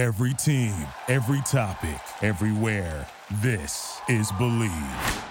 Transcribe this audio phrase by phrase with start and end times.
[0.00, 0.74] Every team,
[1.08, 3.06] every topic, everywhere.
[3.42, 5.24] This is Blue Wire.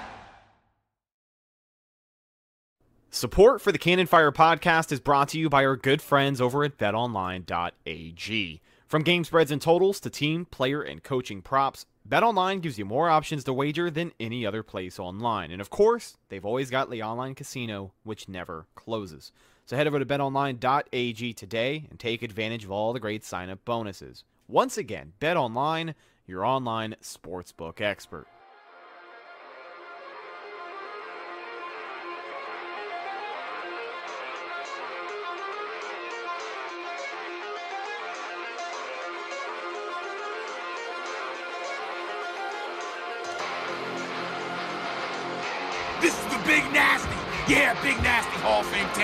[3.10, 6.64] Support for the Cannon Fire podcast is brought to you by our good friends over
[6.64, 8.62] at betonline.ag.
[8.86, 13.10] From game spreads and totals to team, player, and coaching props, BetOnline gives you more
[13.10, 15.50] options to wager than any other place online.
[15.50, 19.32] And of course, they've always got the online casino, which never closes.
[19.66, 23.66] So head over to betonline.ag today and take advantage of all the great sign up
[23.66, 24.26] bonuses.
[24.50, 25.94] Once again, BetOnline,
[26.26, 28.26] your online sportsbook expert.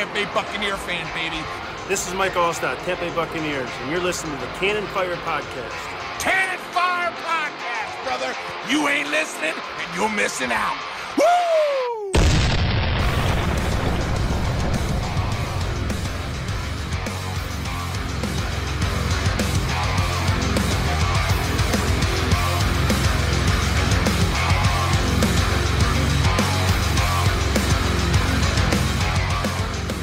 [0.05, 1.41] Tampa Bay Buccaneer fan, baby.
[1.87, 5.73] This is Mike Alstott, Tampa Bay Buccaneers, and you're listening to the Cannon Fire Podcast.
[6.19, 8.35] Cannon Fire Podcast, brother.
[8.69, 10.94] You ain't listening, and you're missing out.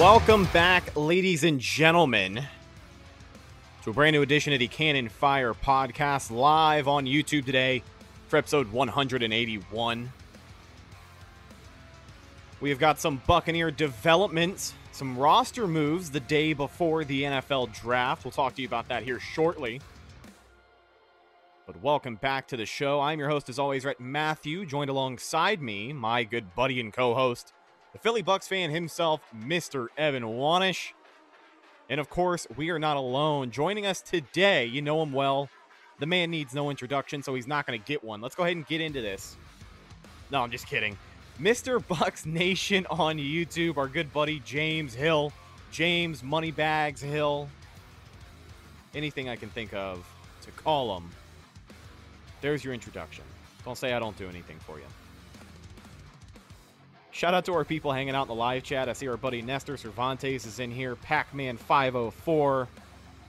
[0.03, 2.45] Welcome back, ladies and gentlemen,
[3.85, 7.85] to a brand new edition of the Cannon Fire podcast live on YouTube today
[8.27, 10.13] for episode 181.
[12.61, 18.25] We have got some Buccaneer developments, some roster moves the day before the NFL draft.
[18.25, 19.81] We'll talk to you about that here shortly.
[21.65, 23.01] But welcome back to the show.
[23.01, 27.15] I'm your host, as always, Rhett Matthew, joined alongside me, my good buddy and co
[27.15, 27.53] host,
[27.93, 29.89] the Philly Bucks fan himself, Mr.
[29.97, 30.93] Evan Wanish.
[31.89, 33.51] And of course, we are not alone.
[33.51, 35.49] Joining us today, you know him well.
[35.99, 38.21] The man needs no introduction, so he's not going to get one.
[38.21, 39.37] Let's go ahead and get into this.
[40.31, 40.97] No, I'm just kidding.
[41.41, 41.87] Mr.
[41.87, 45.33] Bucks Nation on YouTube, our good buddy James Hill.
[45.71, 47.49] James Moneybags Hill.
[48.95, 50.07] Anything I can think of
[50.43, 51.11] to call him.
[52.41, 53.25] There's your introduction.
[53.65, 54.85] Don't say I don't do anything for you.
[57.15, 58.89] Shout out to our people hanging out in the live chat.
[58.89, 60.97] I see our buddy Nestor Cervantes is in here.
[60.97, 62.69] Pac Man 504.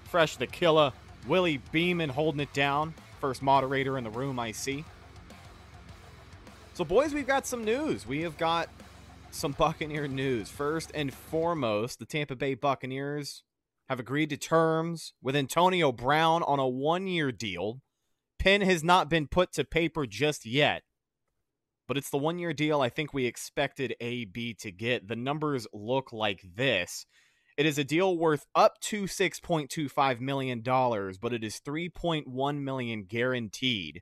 [0.06, 0.94] Fresh the Killer.
[1.28, 2.94] Willie Beeman holding it down.
[3.20, 4.86] First moderator in the room, I see.
[6.76, 8.08] So, boys, we've got some news.
[8.08, 8.70] We have got
[9.32, 10.50] some Buccaneer news.
[10.50, 13.44] First and foremost, the Tampa Bay Buccaneers
[13.90, 17.82] have agreed to terms with Antonio Brown on a one year deal.
[18.40, 20.84] Pen has not been put to paper just yet
[21.94, 25.08] but it's the one year deal I think we expected AB to get.
[25.08, 27.06] The numbers look like this.
[27.56, 34.02] It is a deal worth up to $6.25 million, but it is 3.1 million guaranteed.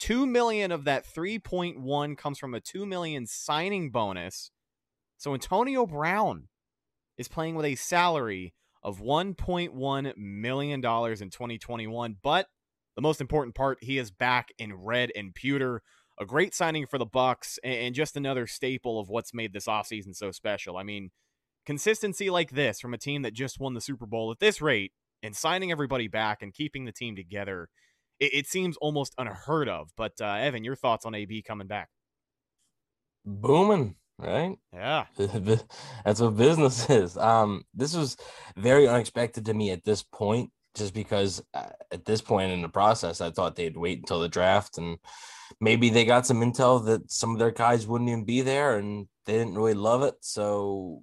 [0.00, 4.50] 2 million of that 3.1 comes from a 2 million signing bonus.
[5.16, 6.48] So Antonio Brown
[7.16, 12.48] is playing with a salary of 1.1 million dollars in 2021, but
[12.94, 15.80] the most important part, he is back in red and pewter
[16.20, 20.14] a great signing for the Bucks and just another staple of what's made this offseason
[20.14, 20.76] so special.
[20.76, 21.10] I mean,
[21.66, 24.92] consistency like this from a team that just won the Super Bowl at this rate
[25.22, 27.68] and signing everybody back and keeping the team together,
[28.20, 29.90] it, it seems almost unheard of.
[29.96, 31.88] But uh, Evan, your thoughts on AB coming back?
[33.24, 34.56] Booming, right?
[34.72, 37.16] Yeah, that's what business is.
[37.16, 38.16] Um, this was
[38.56, 42.68] very unexpected to me at this point, just because uh, at this point in the
[42.68, 44.98] process, I thought they'd wait until the draft and
[45.60, 49.06] maybe they got some intel that some of their guys wouldn't even be there and
[49.26, 50.14] they didn't really love it.
[50.20, 51.02] So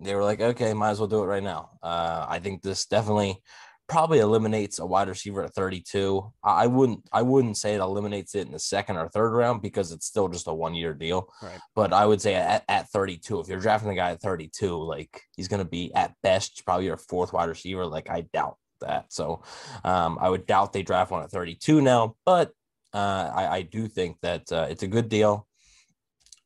[0.00, 1.70] they were like, okay, might as well do it right now.
[1.82, 3.40] Uh, I think this definitely
[3.88, 6.32] probably eliminates a wide receiver at 32.
[6.42, 9.92] I wouldn't I wouldn't say it eliminates it in the second or third round because
[9.92, 11.28] it's still just a one year deal.
[11.42, 11.60] Right.
[11.74, 15.20] But I would say at, at 32, if you're drafting a guy at 32, like
[15.36, 17.84] he's gonna be at best probably your fourth wide receiver.
[17.86, 19.12] Like I doubt that.
[19.12, 19.42] So
[19.84, 22.52] um, I would doubt they draft one at 32 now, but
[22.94, 25.46] uh, I, I do think that uh, it's a good deal.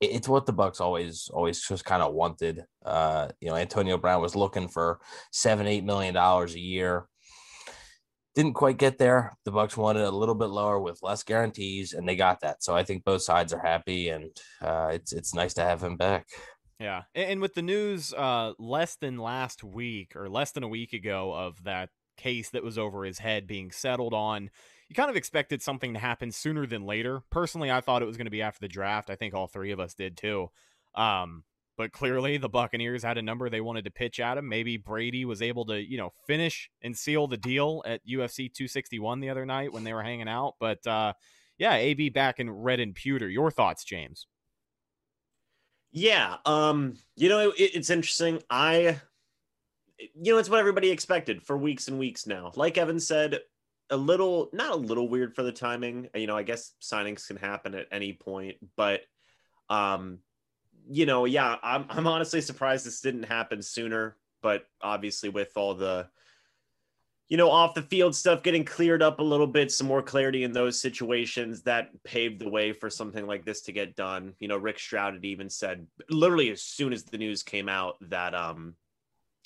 [0.01, 2.65] It's what the Bucks always, always just kind of wanted.
[2.85, 5.01] Uh, you know, Antonio Brown was looking for
[5.33, 7.07] seven, eight million dollars a year.
[8.35, 9.35] Didn't quite get there.
[9.47, 12.63] The Bucks wanted a little bit lower with less guarantees, and they got that.
[12.63, 15.97] So I think both sides are happy, and uh, it's it's nice to have him
[15.97, 16.27] back.
[16.79, 20.93] Yeah, and with the news uh, less than last week or less than a week
[20.93, 21.89] ago of that
[22.19, 24.51] case that was over his head being settled on
[24.89, 27.23] you kind of expected something to happen sooner than later.
[27.31, 29.11] Personally, I thought it was going to be after the draft.
[29.11, 30.51] I think all three of us did too.
[30.95, 31.45] Um,
[31.77, 34.49] but clearly the Buccaneers had a number they wanted to pitch at him.
[34.49, 39.21] Maybe Brady was able to, you know, finish and seal the deal at UFC 261
[39.21, 40.55] the other night when they were hanging out.
[40.59, 41.13] But uh,
[41.59, 43.29] yeah, AB back in red and pewter.
[43.29, 44.27] Your thoughts, James?
[45.93, 48.43] Yeah, um, you know, it, it's interesting.
[48.51, 49.01] I,
[49.99, 52.53] you know, it's what everybody expected for weeks and weeks now.
[52.55, 53.41] Like Evan said,
[53.91, 56.09] a little, not a little weird for the timing.
[56.15, 59.01] You know, I guess signings can happen at any point, but,
[59.69, 60.19] um,
[60.89, 64.17] you know, yeah, I'm, I'm honestly surprised this didn't happen sooner.
[64.43, 66.09] But obviously, with all the
[67.29, 70.45] you know, off the field stuff getting cleared up a little bit, some more clarity
[70.45, 74.35] in those situations that paved the way for something like this to get done.
[74.39, 77.97] You know, Rick Stroud had even said literally as soon as the news came out
[78.03, 78.77] that um,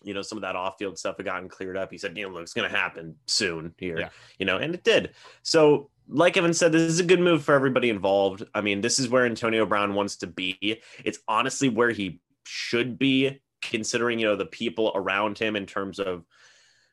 [0.03, 1.91] you know, some of that off-field stuff had gotten cleared up.
[1.91, 4.09] He said, you know, look, it's gonna happen soon here, yeah.
[4.39, 5.15] you know, and it did.
[5.43, 8.45] So like Evan said, this is a good move for everybody involved.
[8.55, 10.83] I mean, this is where Antonio Brown wants to be.
[11.05, 16.01] It's honestly where he should be, considering, you know, the people around him in terms
[16.01, 16.25] of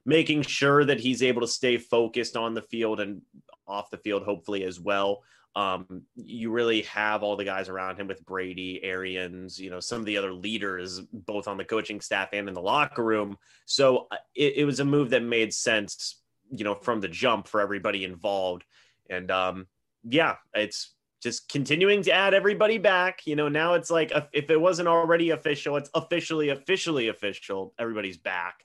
[0.05, 3.21] making sure that he's able to stay focused on the field and
[3.67, 5.23] off the field, hopefully as well.
[5.57, 9.99] Um, you really have all the guys around him with Brady, Arians, you know, some
[9.99, 13.37] of the other leaders, both on the coaching staff and in the locker room.
[13.65, 16.21] So uh, it, it was a move that made sense,
[16.51, 18.65] you know, from the jump for everybody involved.
[19.09, 19.65] And um,
[20.07, 20.93] yeah, it's
[21.23, 23.25] just continuing to add everybody back.
[23.25, 27.73] You know, now it's like if it wasn't already official, it's officially, officially official.
[27.79, 28.63] Everybody's back.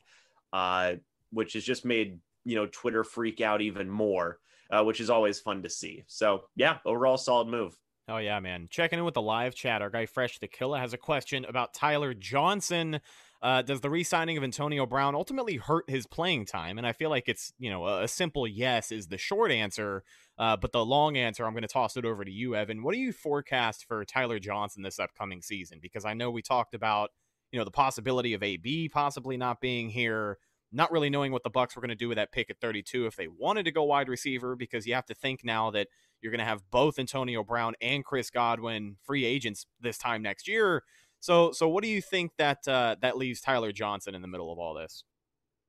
[0.53, 0.97] Uh,
[1.33, 4.39] which has just made you know Twitter freak out even more,
[4.73, 6.03] uh, which is always fun to see.
[6.09, 7.77] So yeah, overall solid move.
[8.09, 8.67] Oh yeah, man!
[8.69, 11.73] Checking in with the live chat, our guy Fresh the Killer has a question about
[11.73, 13.01] Tyler Johnson.
[13.41, 16.79] Uh, does the re-signing of Antonio Brown ultimately hurt his playing time?
[16.79, 20.03] And I feel like it's you know a, simple yes is the short answer,
[20.37, 22.83] uh, but the long answer I'm going to toss it over to you, Evan.
[22.83, 25.79] What do you forecast for Tyler Johnson this upcoming season?
[25.81, 27.11] Because I know we talked about
[27.53, 30.39] you know the possibility of AB possibly not being here
[30.73, 33.07] not really knowing what the Bucks were going to do with that pick at 32
[33.07, 35.89] if they wanted to go wide receiver because you have to think now that
[36.21, 40.49] you're going to have both Antonio Brown and Chris Godwin free agents this time next
[40.49, 40.85] year.
[41.21, 44.53] So so what do you think that uh, that leaves Tyler Johnson in the middle
[44.53, 45.05] of all this?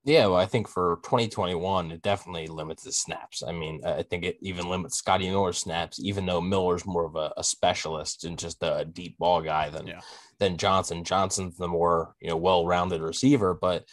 [0.06, 3.42] Yeah, well, I think for 2021, it definitely limits the snaps.
[3.42, 7.16] I mean, I think it even limits Scotty Miller's snaps, even though Miller's more of
[7.16, 10.02] a, a specialist and just a deep ball guy than yeah.
[10.40, 11.06] than Johnson.
[11.06, 13.88] Johnson's the more you know well-rounded receiver, but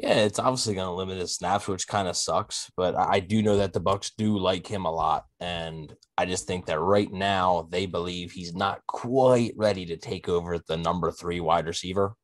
[0.00, 2.70] yeah, it's obviously going to limit his snaps, which kind of sucks.
[2.76, 6.46] But I do know that the Bucks do like him a lot, and I just
[6.46, 11.10] think that right now they believe he's not quite ready to take over the number
[11.10, 12.14] three wide receiver.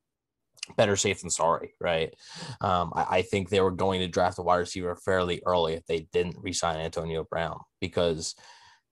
[0.77, 2.15] Better safe than sorry, right?
[2.61, 5.85] Um, I, I think they were going to draft a wide receiver fairly early if
[5.87, 8.37] they didn't resign Antonio Brown because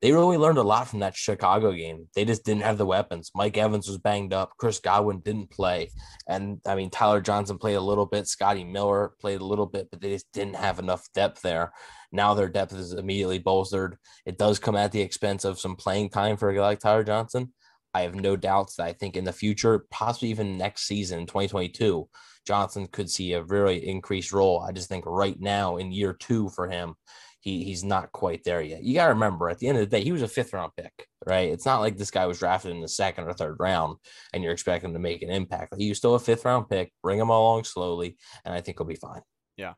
[0.02, 2.08] they really learned a lot from that Chicago game.
[2.16, 3.30] They just didn't have the weapons.
[3.36, 4.50] Mike Evans was banged up.
[4.58, 5.90] Chris Godwin didn't play.
[6.28, 8.26] And I mean, Tyler Johnson played a little bit.
[8.26, 11.72] Scotty Miller played a little bit, but they just didn't have enough depth there.
[12.10, 13.96] Now their depth is immediately bolstered.
[14.26, 17.04] It does come at the expense of some playing time for a guy like Tyler
[17.04, 17.52] Johnson.
[17.94, 22.08] I have no doubts that I think in the future, possibly even next season, 2022,
[22.46, 24.64] Johnson could see a really increased role.
[24.66, 26.94] I just think right now in year two for him,
[27.42, 28.84] he he's not quite there yet.
[28.84, 30.72] You got to remember, at the end of the day, he was a fifth round
[30.76, 31.50] pick, right?
[31.50, 33.98] It's not like this guy was drafted in the second or third round,
[34.32, 35.74] and you're expecting him to make an impact.
[35.76, 36.92] He was still a fifth round pick.
[37.02, 39.22] Bring him along slowly, and I think he'll be fine.
[39.56, 39.74] Yeah.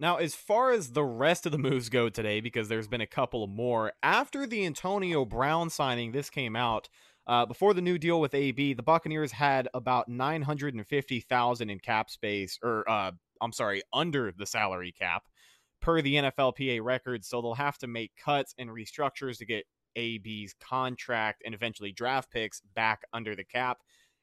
[0.00, 3.06] Now, as far as the rest of the moves go today, because there's been a
[3.06, 6.88] couple more after the Antonio Brown signing, this came out.
[7.28, 11.20] Uh, before the new deal with AB, the Buccaneers had about nine hundred and fifty
[11.20, 15.22] thousand in cap space, or uh, I'm sorry, under the salary cap
[15.80, 17.28] per the NFLPA records.
[17.28, 19.66] So they'll have to make cuts and restructures to get
[19.96, 23.78] AB's contract and eventually draft picks back under the cap.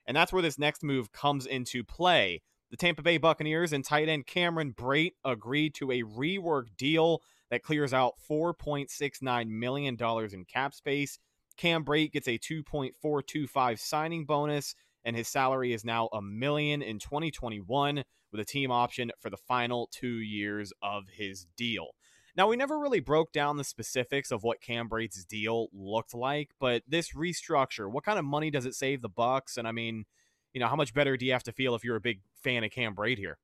[0.07, 2.41] And that's where this next move comes into play.
[2.71, 7.63] The Tampa Bay Buccaneers and tight end Cameron Brate agreed to a rework deal that
[7.63, 9.97] clears out $4.69 million
[10.33, 11.19] in cap space.
[11.57, 16.99] Cam Brate gets a 2.425 signing bonus, and his salary is now a million in
[16.99, 21.89] 2021 with a team option for the final two years of his deal.
[22.35, 26.49] Now, we never really broke down the specifics of what Cam Brate's deal looked like,
[26.59, 29.55] but this restructure, what kind of money does it save the Bucks?
[29.55, 30.03] And I mean,
[30.53, 32.65] you know, how much better do you have to feel if you're a big fan
[32.65, 33.37] of Cam Brate here?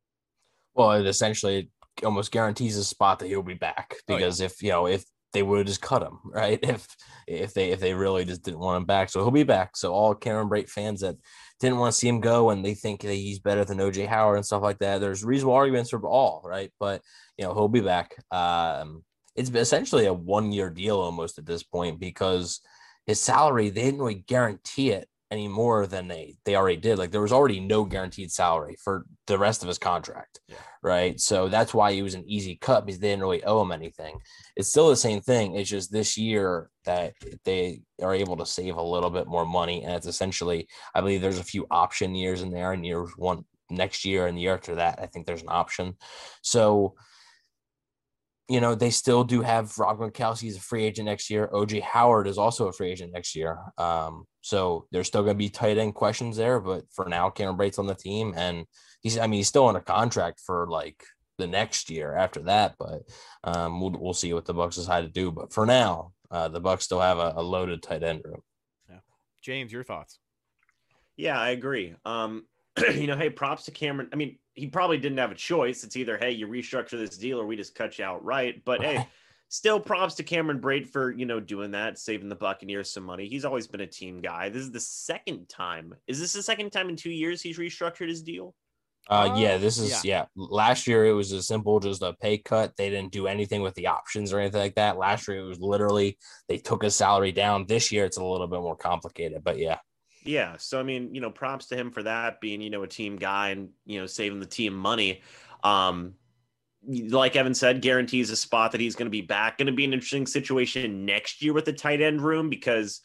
[0.73, 1.69] Well, it essentially
[2.03, 4.45] almost guarantees a spot that he'll be back because oh, yeah.
[4.47, 6.59] if you know if they would have just cut him, right?
[6.61, 6.87] If
[7.27, 9.77] if they if they really just didn't want him back, so he'll be back.
[9.77, 11.15] So all Cameron Brate fans that
[11.59, 14.37] didn't want to see him go and they think that he's better than OJ Howard
[14.37, 14.99] and stuff like that.
[14.99, 16.71] There's reasonable arguments for all, right?
[16.79, 17.01] But
[17.37, 18.15] you know he'll be back.
[18.31, 19.03] Um,
[19.35, 22.61] it's essentially a one year deal almost at this point because
[23.05, 26.99] his salary they didn't really guarantee it any more than they they already did.
[26.99, 30.57] Like there was already no guaranteed salary for the rest of his contract, Yeah.
[30.83, 31.19] right?
[31.19, 34.19] So that's why he was an easy cut because they didn't really owe him anything.
[34.57, 35.55] It's still the same thing.
[35.55, 37.13] It's just this year that
[37.45, 41.21] they are able to save a little bit more money, and it's essentially, I believe
[41.21, 44.53] there's a few option years in there, and years one next year and the year
[44.53, 45.95] after that, I think there's an option.
[46.41, 46.95] So
[48.51, 51.49] you know, they still do have Rob Gronkowski is a free agent next year.
[51.53, 53.57] OJ Howard is also a free agent next year.
[53.77, 57.55] Um, so there's still going to be tight end questions there, but for now, Cameron
[57.55, 58.65] Brate's on the team, and
[59.01, 61.03] he's I mean he's still on a contract for like
[61.37, 63.03] the next year after that, but
[63.43, 65.31] um, we'll we'll see what the Bucks decide to do.
[65.31, 68.41] But for now, uh, the Bucks still have a, a loaded tight end room.
[68.89, 68.99] Yeah,
[69.41, 70.19] James, your thoughts?
[71.15, 71.95] Yeah, I agree.
[72.03, 72.45] Um,
[72.93, 74.09] you know, hey, props to Cameron.
[74.11, 75.83] I mean, he probably didn't have a choice.
[75.83, 78.63] It's either hey, you restructure this deal or we just cut you outright.
[78.65, 79.07] But hey,
[79.49, 83.27] still props to Cameron Brate for you know doing that, saving the Buccaneers some money.
[83.27, 84.49] He's always been a team guy.
[84.49, 85.93] This is the second time.
[86.07, 88.55] Is this the second time in two years he's restructured his deal?
[89.09, 90.25] Uh, yeah, Uh, this is yeah.
[90.35, 92.75] Last year it was a simple, just a pay cut.
[92.77, 94.97] They didn't do anything with the options or anything like that.
[94.97, 96.17] Last year it was literally
[96.47, 97.65] they took his salary down.
[97.65, 99.79] This year it's a little bit more complicated, but yeah.
[100.23, 100.55] Yeah.
[100.57, 103.17] So I mean, you know, props to him for that being, you know, a team
[103.17, 105.21] guy and you know saving the team money.
[105.63, 106.15] Um,
[106.87, 109.57] like Evan said, guarantees a spot that he's going to be back.
[109.57, 113.01] Going to be an interesting situation next year with the tight end room because,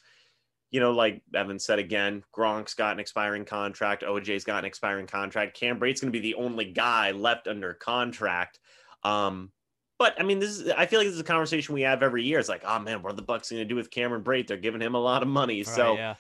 [0.70, 5.06] you know, like Evan said again, Gronk's got an expiring contract, OJ's got an expiring
[5.06, 5.58] contract.
[5.58, 8.58] Cam Brate's going to be the only guy left under contract.
[9.02, 9.52] Um,
[9.98, 12.24] but I mean, this is I feel like this is a conversation we have every
[12.24, 12.38] year.
[12.38, 14.46] It's like, oh man, what are the Bucks going to do with Cameron Brate?
[14.46, 16.14] They're giving him a lot of money, so yeah.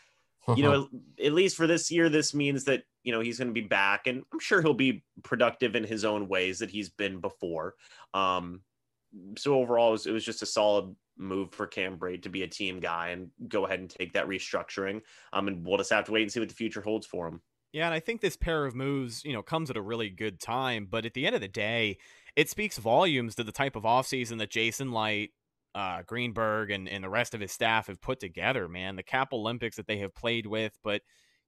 [0.54, 0.88] You know,
[1.24, 4.06] at least for this year, this means that, you know, he's going to be back
[4.06, 7.74] and I'm sure he'll be productive in his own ways that he's been before.
[8.14, 8.60] Um,
[9.36, 12.42] so overall, it was, it was just a solid move for Cam Brate to be
[12.42, 15.00] a team guy and go ahead and take that restructuring.
[15.32, 17.40] Um, and we'll just have to wait and see what the future holds for him.
[17.72, 20.40] Yeah, and I think this pair of moves, you know, comes at a really good
[20.40, 20.86] time.
[20.88, 21.98] But at the end of the day,
[22.34, 25.32] it speaks volumes to the type of offseason that Jason Licht,
[25.76, 28.96] uh, Greenberg, and, and the rest of his staff have put together, man.
[28.96, 31.02] The Cap Olympics that they have played with, but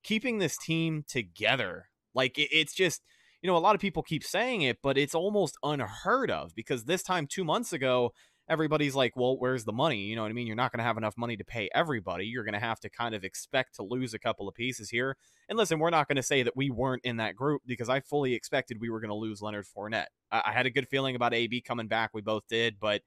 [0.04, 1.86] keeping this team together.
[2.14, 3.02] Like, it, it's just,
[3.40, 6.84] you know, a lot of people keep saying it, but it's almost unheard of because
[6.84, 8.12] this time two months ago,
[8.50, 10.00] everybody's like, well, where's the money?
[10.00, 10.46] You know what I mean?
[10.46, 12.26] You're not going to have enough money to pay everybody.
[12.26, 15.16] You're going to have to kind of expect to lose a couple of pieces here.
[15.48, 18.00] And listen, we're not going to say that we weren't in that group because I
[18.00, 20.08] fully expected we were going to lose Leonard Fournette.
[20.30, 22.10] I, I had a good feeling about AB coming back.
[22.12, 23.00] We both did, but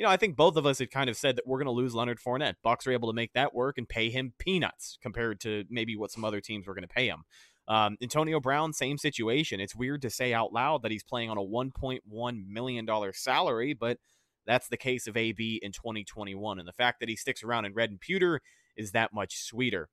[0.00, 1.72] you know, I think both of us had kind of said that we're going to
[1.72, 2.54] lose Leonard Fournette.
[2.62, 6.10] Bucks are able to make that work and pay him peanuts compared to maybe what
[6.10, 7.24] some other teams were going to pay him.
[7.68, 9.60] Um, Antonio Brown, same situation.
[9.60, 13.98] It's weird to say out loud that he's playing on a $1.1 million salary, but
[14.46, 16.58] that's the case of AB in 2021.
[16.58, 18.40] And the fact that he sticks around in red and pewter
[18.78, 19.90] is that much sweeter.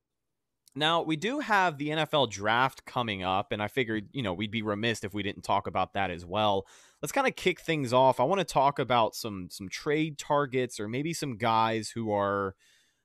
[0.74, 4.52] Now, we do have the NFL draft coming up, and I figured, you know, we'd
[4.52, 6.66] be remiss if we didn't talk about that as well.
[7.02, 8.20] Let's kind of kick things off.
[8.20, 12.56] I want to talk about some some trade targets or maybe some guys who are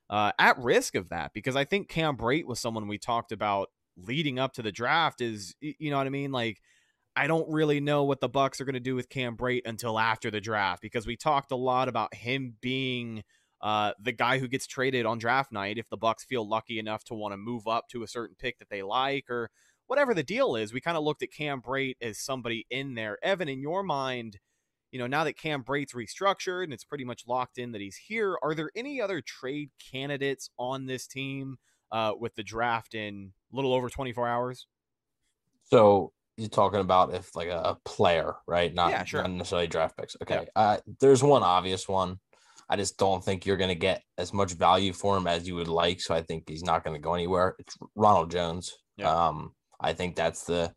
[0.09, 3.69] uh, at risk of that because I think Cam Brate was someone we talked about
[3.97, 5.21] leading up to the draft.
[5.21, 6.31] Is you know what I mean?
[6.31, 6.61] Like,
[7.15, 9.99] I don't really know what the Bucks are going to do with Cam Brate until
[9.99, 13.23] after the draft because we talked a lot about him being
[13.61, 17.03] uh, the guy who gets traded on draft night if the Bucks feel lucky enough
[17.05, 19.49] to want to move up to a certain pick that they like or
[19.87, 20.73] whatever the deal is.
[20.73, 23.17] We kind of looked at Cam Brate as somebody in there.
[23.23, 24.39] Evan, in your mind,
[24.91, 27.97] you know, now that Cam Brate's restructured and it's pretty much locked in that he's
[27.97, 31.57] here, are there any other trade candidates on this team
[31.91, 34.67] uh, with the draft in a little over 24 hours?
[35.63, 38.73] So you're talking about if like a, player, right?
[38.73, 39.21] Not, Yeah, sure.
[39.21, 40.15] not necessarily draft picks.
[40.21, 40.45] Okay.
[40.55, 42.19] Uh, there's one obvious one.
[42.69, 45.55] I just don't think you're going to get as much value for him as you
[45.55, 46.01] would like.
[46.01, 47.55] So I think he's not going to go anywhere.
[47.59, 48.73] It's Ronald Jones.
[48.97, 49.11] Yeah.
[49.11, 50.73] Um, I think that's the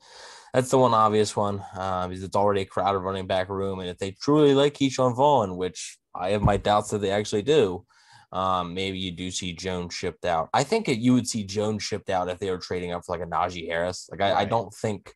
[0.52, 1.62] that's the one obvious one.
[1.76, 5.56] Um, it's already a crowded running back room, and if they truly like Ke'Shawn Vaughn,
[5.56, 7.84] which I have my doubts that they actually do,
[8.32, 10.48] um, maybe you do see Jones shipped out.
[10.52, 13.16] I think it, you would see Jones shipped out if they were trading up for
[13.16, 14.08] like a Najee Harris.
[14.10, 15.12] Like I, I don't think,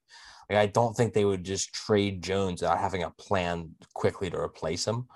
[0.48, 4.38] like I don't think they would just trade Jones without having a plan quickly to
[4.38, 5.06] replace him.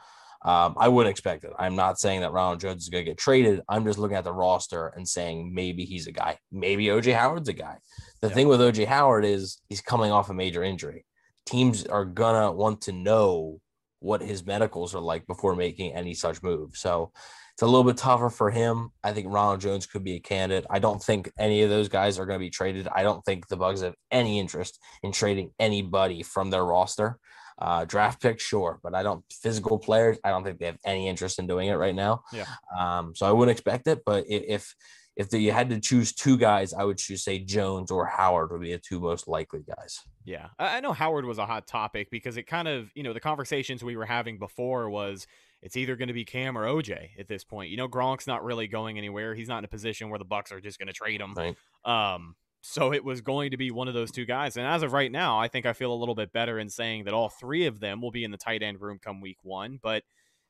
[0.45, 1.53] Um, I wouldn't expect it.
[1.59, 3.63] I'm not saying that Ronald Jones is going to get traded.
[3.69, 6.39] I'm just looking at the roster and saying maybe he's a guy.
[6.53, 7.79] Maybe OJ Howard's a guy.
[8.21, 8.35] The Yeah.
[8.35, 11.07] thing with OJ Howard is he's coming off a major injury.
[11.47, 13.61] Teams are gonna want to know
[14.01, 16.77] what his medicals are like before making any such move.
[16.77, 17.13] So
[17.55, 18.91] it's a little bit tougher for him.
[19.05, 20.67] I think Ronald Jones could be a candidate.
[20.69, 22.89] I don't think any of those guys are going to be traded.
[22.93, 27.17] I don't think the Bucks have any interest in trading anybody from their roster.
[27.57, 30.19] Uh, draft pick, sure, but I don't physical players.
[30.25, 32.25] I don't think they have any interest in doing it right now.
[32.33, 32.47] Yeah.
[32.77, 34.01] Um, so I wouldn't expect it.
[34.05, 34.75] But if,
[35.15, 38.63] if you had to choose two guys, I would choose say Jones or Howard would
[38.63, 40.01] be the two most likely guys.
[40.25, 43.21] Yeah, I know Howard was a hot topic because it kind of, you know, the
[43.21, 45.27] conversations we were having before was
[45.65, 47.71] it's either going to be Cam or OJ at this point.
[47.71, 49.35] You know, Gronk's not really going anywhere.
[49.35, 51.33] He's not in a position where the Bucks are just going to trade him.
[51.35, 51.57] Right.
[51.87, 54.59] Um, so it was going to be one of those two guys.
[54.59, 57.05] And as of right now, I think I feel a little bit better in saying
[57.05, 59.79] that all three of them will be in the tight end room come week one.
[59.83, 60.05] But,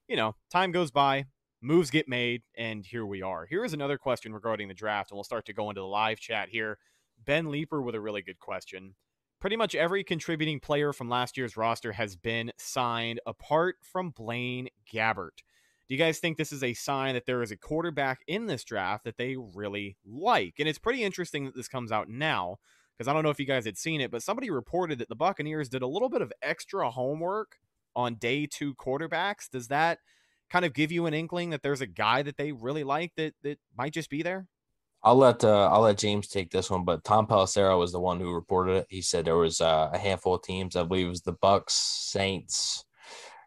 [0.08, 1.26] you know, time goes by,
[1.62, 3.46] moves get made, and here we are.
[3.46, 6.18] Here is another question regarding the draft, and we'll start to go into the live
[6.18, 6.78] chat here.
[7.24, 8.96] Ben Leeper with a really good question.
[9.44, 14.70] Pretty much every contributing player from last year's roster has been signed apart from Blaine
[14.90, 15.36] Gabbert.
[15.86, 18.64] Do you guys think this is a sign that there is a quarterback in this
[18.64, 20.54] draft that they really like?
[20.58, 22.56] And it's pretty interesting that this comes out now
[22.96, 25.14] because I don't know if you guys had seen it, but somebody reported that the
[25.14, 27.58] Buccaneers did a little bit of extra homework
[27.94, 29.50] on day two quarterbacks.
[29.50, 29.98] Does that
[30.48, 33.34] kind of give you an inkling that there's a guy that they really like that
[33.42, 34.48] that might just be there?
[35.04, 38.18] I'll let uh, I'll let James take this one, but Tom Pelissero was the one
[38.18, 38.86] who reported it.
[38.88, 40.76] He said there was uh, a handful of teams.
[40.76, 42.84] I believe it was the Bucks, Saints,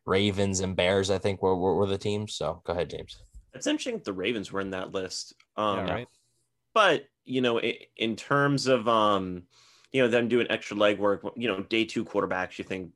[0.06, 1.10] Ravens, and Bears.
[1.10, 2.36] I think were, were, were the teams.
[2.36, 3.18] So go ahead, James.
[3.54, 5.34] It's interesting that the Ravens were in that list.
[5.56, 6.08] Um, yeah, right.
[6.74, 9.44] But you know, i- in terms of um,
[9.92, 12.92] you know, them doing extra legwork, you know, day two quarterbacks, you think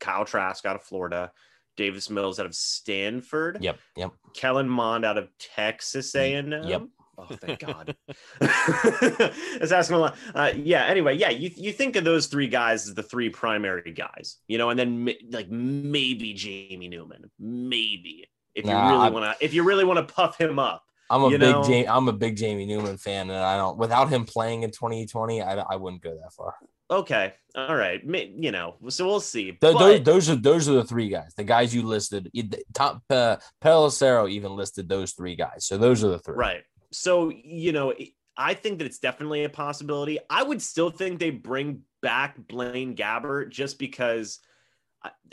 [0.00, 1.30] Kyle Trask out of Florida,
[1.76, 4.12] Davis Mills out of Stanford, Yep, yep.
[4.34, 6.50] Kellen Mond out of Texas A&M.
[6.52, 6.82] Yep.
[7.18, 7.96] Oh, thank God.
[8.40, 10.16] That's asking a lot.
[10.34, 10.84] Uh, yeah.
[10.86, 11.30] Anyway, yeah.
[11.30, 14.78] You you think of those three guys as the three primary guys, you know, and
[14.78, 19.84] then like maybe Jamie Newman, maybe if you Nah, really want to, if you really
[19.84, 20.84] want to puff him up.
[21.10, 24.10] I'm a big know- Jamie, I'm a big Jamie Newman fan, and I don't without
[24.10, 26.54] him playing in 2020, I, I wouldn't go that far.
[26.90, 27.34] Okay.
[27.54, 28.00] All right.
[28.04, 29.44] You know, so we'll see.
[29.44, 31.34] Th- But- those, those are those are the three guys.
[31.36, 32.30] The guys you listed.
[32.72, 35.66] Top uh, Pelissero even listed those three guys.
[35.66, 36.36] So those are the three.
[36.36, 36.62] Right.
[36.92, 37.94] So, you know,
[38.36, 40.18] I think that it's definitely a possibility.
[40.30, 44.40] I would still think they bring back Blaine Gabbert just because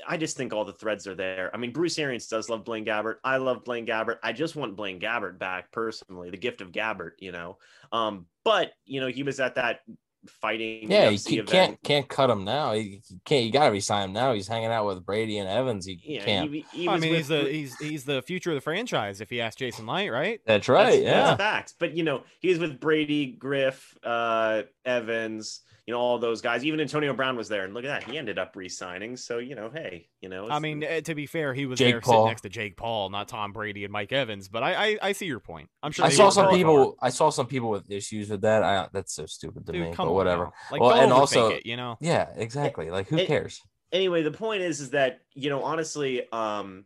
[0.07, 1.49] I, just think all the threads are there.
[1.53, 3.15] I mean, Bruce Arians does love Blaine Gabbert.
[3.23, 4.17] I love Blaine Gabbert.
[4.23, 7.57] I just want Blaine Gabbert back personally, the gift of Gabbert, you know.
[7.91, 9.81] Um, but you know, he was at that
[10.29, 12.73] fighting Yeah, you UFC ca- can't can't cut him now.
[12.73, 13.45] You you can't.
[13.45, 14.33] You got to resign him now.
[14.33, 15.85] He's hanging out with Brady and Evans.
[15.85, 16.51] He yeah, can't.
[16.51, 19.21] he, he I mean, with he's the he's he's the future of the franchise.
[19.21, 20.39] If he ask Jason Licht, right?
[20.45, 20.91] That's right.
[20.91, 21.23] That's, yeah.
[21.23, 21.75] that's facts.
[21.77, 26.65] But you know, he's with Brady, Griff, uh, Evans, you know, all those guys.
[26.65, 29.15] Even Antonio Brown was there, and look at that, he ended up re-signing.
[29.17, 31.93] So you know, hey, you know, I mean, eh, to be fair, he was Jake
[31.93, 32.13] there Paul.
[32.13, 34.47] sitting next to Jake Paul, not Tom Brady and Mike Evans.
[34.47, 35.69] But I I, I see your point.
[35.83, 36.55] I'm sure I saw worked some hard.
[36.55, 36.97] people.
[37.01, 38.63] I saw some people with issues with that.
[38.63, 39.93] I, that's so stupid to Dude, me.
[39.95, 40.51] But whatever.
[40.71, 41.97] Like, Well, and also- it, you know.
[42.01, 42.89] Yeah, exactly.
[42.89, 43.61] Like who It- cares?
[43.91, 46.85] anyway, the point is, is that you know, honestly, um,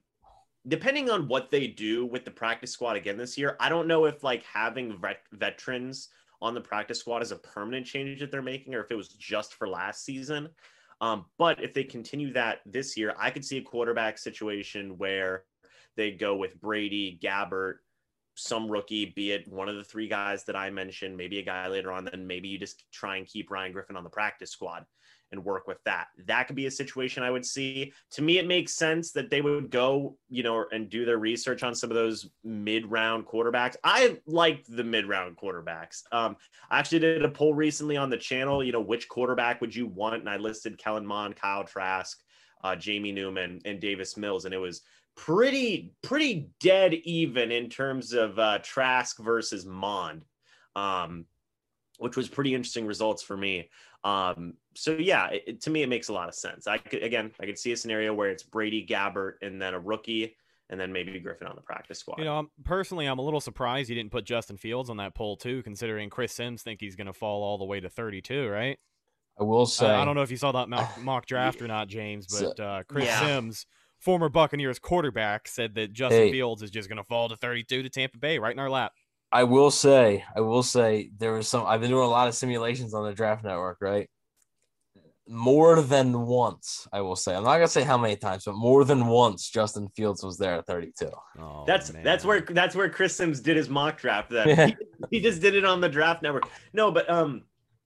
[0.68, 4.06] depending on what they do with the practice squad again this year, I don't know
[4.06, 6.10] if like having vet- veterans
[6.42, 9.10] on the practice squad as a permanent change that they're making, or if it was
[9.10, 10.50] just for last season.
[11.02, 15.44] Um, but if they continue that this year, I could see a quarterback situation where
[15.96, 17.76] they go with Brady, Gabbert,
[18.36, 21.68] some rookie, be it one of the three guys that I mentioned, maybe a guy
[21.68, 24.86] later on, then maybe you just try and keep Ryan Griffin on the practice squad
[25.32, 26.08] and work with that.
[26.26, 27.94] That could be a situation I would see.
[28.12, 31.64] To me, it makes sense that they would go, you know, and do their research
[31.64, 33.76] on some of those mid-round quarterbacks.
[33.84, 36.04] I like the mid-round quarterbacks.
[36.12, 36.36] Um,
[36.72, 39.88] I actually did a poll recently on the channel, you know, which quarterback would you
[39.88, 40.22] want?
[40.22, 42.20] And I listed Kellen Mond, Kyle Trask,
[42.64, 44.82] uh, Jamie Newman, and Davis Mills, and it was
[45.16, 50.24] pretty pretty dead even in terms of uh, Trask versus Mond,
[50.76, 51.26] um,
[51.98, 53.70] which was pretty interesting results for me.
[54.04, 56.68] Um, so yeah, it, it- to me it makes a lot of sense.
[56.68, 59.80] I could again, I could see a scenario where it's Brady, Gabbert, and then a
[59.80, 60.36] rookie,
[60.70, 62.20] and then maybe Griffin on the practice squad.
[62.20, 65.16] You know, I'm, personally, I'm a little surprised you didn't put Justin Fields on that
[65.16, 68.48] poll too, considering Chris Sims think he's going to fall all the way to 32,
[68.48, 68.78] right?
[69.40, 69.88] I will say.
[69.88, 72.60] I, I don't know if you saw that mock, mock draft or not, James, but
[72.60, 73.20] uh, Chris Yeah.
[73.22, 73.66] Sims,
[74.00, 76.32] former Buccaneers quarterback, said that Justin Hey.
[76.32, 78.92] Fields is just going to fall to 32 to Tampa Bay, right in our lap.
[79.32, 81.66] I will say, I will say, there was some.
[81.66, 84.10] I've been doing a lot of simulations on the Draft Network, right?
[85.32, 87.36] More than once, I will say.
[87.36, 90.56] I'm not gonna say how many times, but more than once, Justin Fields was there
[90.56, 91.08] at 32.
[91.40, 92.04] Oh, That's man.
[92.04, 94.32] that's where that's where Chris Sims did his mock draft.
[94.32, 94.66] That Yeah.
[94.68, 94.76] he,
[95.12, 96.50] he just did it on the draft network.
[96.74, 97.44] No, but um,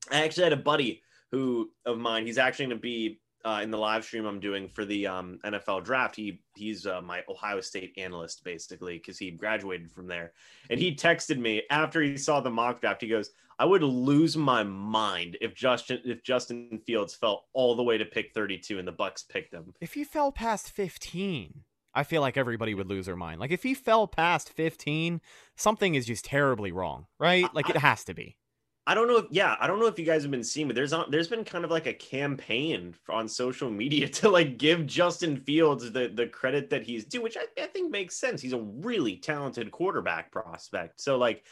[0.10, 1.02] I actually had a buddy
[1.32, 2.26] who of mine.
[2.26, 5.40] He's actually going to be uh, in the live stream I'm doing for the um,
[5.44, 6.16] NFL draft.
[6.16, 10.34] He he's uh, my Ohio State analyst basically because he graduated from there.
[10.70, 13.02] And he texted me after he saw the mock draft.
[13.02, 17.84] He goes, "I would lose my mind if Justin if Justin Fields fell all the
[17.84, 22.04] way to pick 32 and the Bucks picked him." If he fell past 15, I
[22.04, 23.40] feel like everybody would lose their mind.
[23.40, 25.22] Like if he fell past 15,
[25.56, 27.54] something is just terribly wrong, right?
[27.54, 28.38] Like it has to be.
[28.86, 30.76] I don't know if yeah, I don't know if you guys have been seeing, but
[30.76, 34.86] there's on, there's been kind of like a campaign on social media to like give
[34.86, 38.42] Justin Fields the the credit that he's due, which I, I think makes sense.
[38.42, 41.00] He's a really talented quarterback prospect.
[41.00, 41.46] So like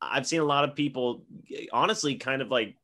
[0.00, 1.24] I've seen a lot of people
[1.72, 2.76] honestly kind of like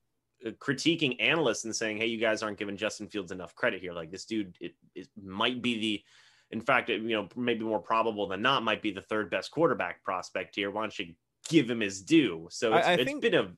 [0.45, 3.93] uh, critiquing analysts and saying, "Hey, you guys aren't giving Justin Fields enough credit here.
[3.93, 6.03] Like this dude, it, it might be the
[6.51, 10.03] in fact, you know, maybe more probable than not, might be the third best quarterback
[10.03, 10.71] prospect here.
[10.71, 11.15] Why don't you
[11.49, 12.49] give him his due?
[12.51, 13.53] So it's, I- I it's think- been a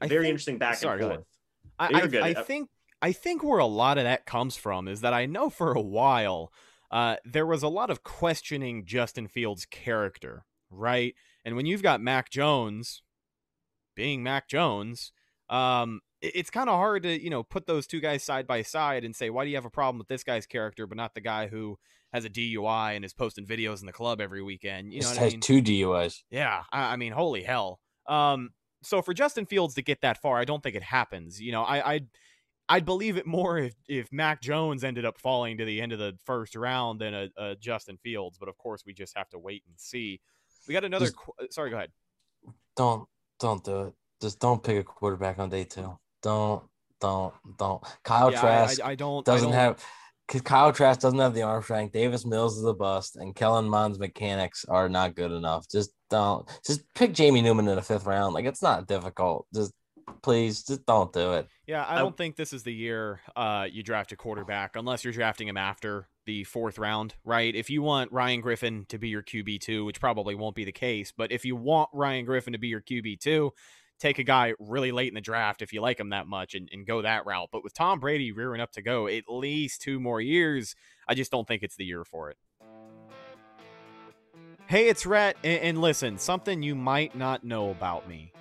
[0.00, 1.26] very think- interesting back sorry, and go forth.
[1.78, 2.22] I, I, good.
[2.22, 2.68] I think
[3.00, 5.80] I think where a lot of that comes from is that I know for a
[5.80, 6.52] while
[6.90, 11.14] uh, there was a lot of questioning Justin Fields' character, right?
[11.44, 13.02] And when you've got Mac Jones
[13.94, 15.12] being Mac Jones,
[15.50, 19.04] um, it's kind of hard to you know put those two guys side by side
[19.04, 21.20] and say why do you have a problem with this guy's character but not the
[21.20, 21.78] guy who
[22.12, 24.92] has a DUI and is posting videos in the club every weekend.
[24.92, 25.40] You know This what I has mean?
[25.40, 26.22] two DUIs.
[26.30, 27.80] Yeah, I, I mean, holy hell.
[28.08, 28.48] Um,
[28.82, 31.40] so for Justin Fields to get that far, I don't think it happens.
[31.40, 32.06] You know, I, I'd
[32.68, 35.98] I'd believe it more if if Mac Jones ended up falling to the end of
[35.98, 38.38] the first round than a, a Justin Fields.
[38.38, 40.20] But of course, we just have to wait and see.
[40.66, 41.06] We got another.
[41.06, 41.90] Just- qu- uh, Sorry, go ahead.
[42.76, 43.08] Don't
[43.40, 43.94] don't do it.
[44.20, 45.98] Just don't pick a quarterback on day two.
[46.22, 46.62] Don't
[47.00, 47.82] don't don't.
[48.04, 49.84] Kyle yeah, I, Trask I, I don't I doesn't don't- have.
[50.28, 51.92] Cause Kyle Trask doesn't have the arm strength.
[51.92, 55.66] Davis Mills is a bust, and Kellen Mond's mechanics are not good enough.
[55.70, 56.46] Just don't.
[56.66, 58.34] Just pick Jamie Newman in the fifth round.
[58.34, 59.46] Like it's not difficult.
[59.54, 59.72] Just
[60.22, 61.48] please, just don't do it.
[61.66, 65.02] Yeah, I I- don't think this is the year uh, you draft a quarterback unless
[65.04, 67.54] you're drafting him after the fourth round, right?
[67.54, 70.72] If you want Ryan Griffin to be your QB two, which probably won't be the
[70.72, 73.52] case, but if you want Ryan Griffin to be your QB two,
[73.98, 76.68] take a guy really late in the draft if you like him that much and,
[76.72, 77.48] and go that route.
[77.52, 80.74] But with Tom Brady rearing up to go at least two more years,
[81.08, 82.36] I just don't think it's the year for it.
[84.66, 88.32] Hey, it's Rhett, and, and listen, something you might not know about me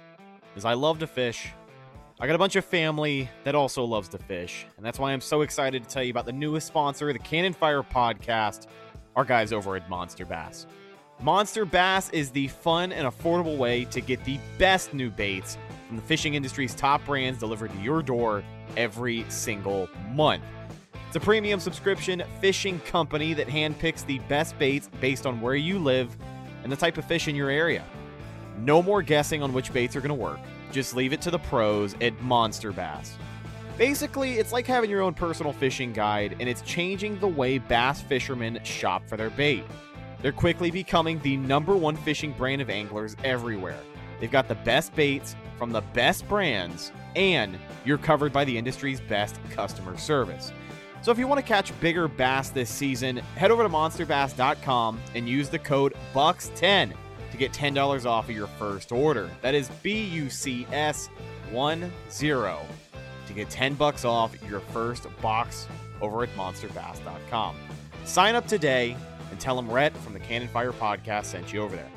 [0.57, 1.49] is I love to fish.
[2.19, 5.21] I got a bunch of family that also loves to fish, and that's why I'm
[5.21, 8.67] so excited to tell you about the newest sponsor, the Cannon Fire podcast,
[9.15, 10.67] our guys over at Monster Bass.
[11.19, 15.95] Monster Bass is the fun and affordable way to get the best new baits from
[15.95, 18.43] the fishing industry's top brands delivered to your door
[18.75, 20.43] every single month.
[21.08, 25.80] It's a premium subscription fishing company that handpicks the best baits based on where you
[25.80, 26.15] live
[26.62, 27.84] and the type of fish in your area.
[28.60, 30.39] No more guessing on which baits are going to work.
[30.71, 33.17] Just leave it to the pros at Monster Bass.
[33.75, 38.01] Basically, it's like having your own personal fishing guide, and it's changing the way bass
[38.01, 39.63] fishermen shop for their bait.
[40.21, 43.80] They're quickly becoming the number one fishing brand of anglers everywhere.
[44.19, 49.01] They've got the best baits from the best brands, and you're covered by the industry's
[49.01, 50.51] best customer service.
[51.01, 55.30] So if you want to catch bigger bass this season, head over to monsterbass.com and
[55.30, 56.93] use the code BUCS10
[57.32, 59.30] to get $10 off of your first order.
[59.41, 61.10] That is B U C S
[61.51, 62.62] 1 0
[63.27, 65.67] to get 10 bucks off your first box
[66.01, 67.56] over at monsterbass.com.
[68.06, 68.95] Sign up today
[69.38, 71.91] and tell them Rhett from the Cannon Fire podcast sent you over there.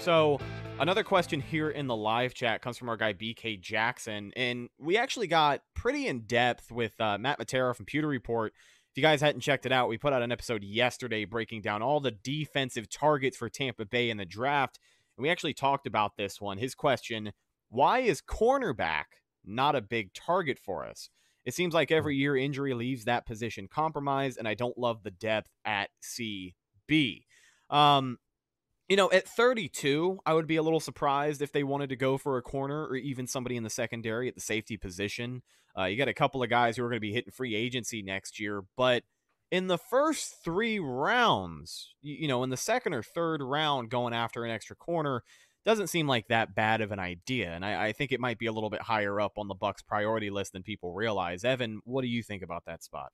[0.00, 0.40] So,
[0.80, 4.96] another question here in the live chat comes from our guy BK Jackson, and we
[4.96, 8.52] actually got pretty in depth with uh, Matt Matera from Pewter Report.
[8.90, 11.80] If you guys hadn't checked it out, we put out an episode yesterday breaking down
[11.80, 14.80] all the defensive targets for Tampa Bay in the draft,
[15.16, 16.58] and we actually talked about this one.
[16.58, 17.30] His question:
[17.68, 19.04] Why is cornerback
[19.44, 21.10] not a big target for us?
[21.48, 25.10] It seems like every year injury leaves that position compromised, and I don't love the
[25.10, 27.24] depth at CB.
[27.70, 28.18] Um,
[28.86, 32.18] you know, at 32, I would be a little surprised if they wanted to go
[32.18, 35.40] for a corner or even somebody in the secondary at the safety position.
[35.74, 38.02] Uh, you got a couple of guys who are going to be hitting free agency
[38.02, 39.04] next year, but
[39.50, 44.12] in the first three rounds, you, you know, in the second or third round, going
[44.12, 45.22] after an extra corner
[45.68, 47.50] doesn't seem like that bad of an idea.
[47.52, 49.82] And I, I think it might be a little bit higher up on the Bucks
[49.82, 51.44] priority list than people realize.
[51.44, 53.12] Evan, what do you think about that spot?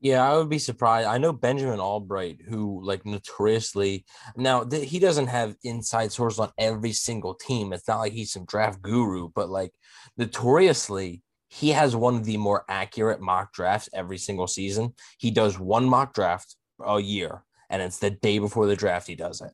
[0.00, 1.06] Yeah, I would be surprised.
[1.06, 4.04] I know Benjamin Allbright, who like notoriously
[4.36, 7.72] now th- he doesn't have inside sources on every single team.
[7.72, 9.70] It's not like he's some draft guru, but like
[10.16, 14.94] notoriously, he has one of the more accurate mock drafts every single season.
[15.18, 19.14] He does one mock draft a year, and it's the day before the draft he
[19.14, 19.52] does it.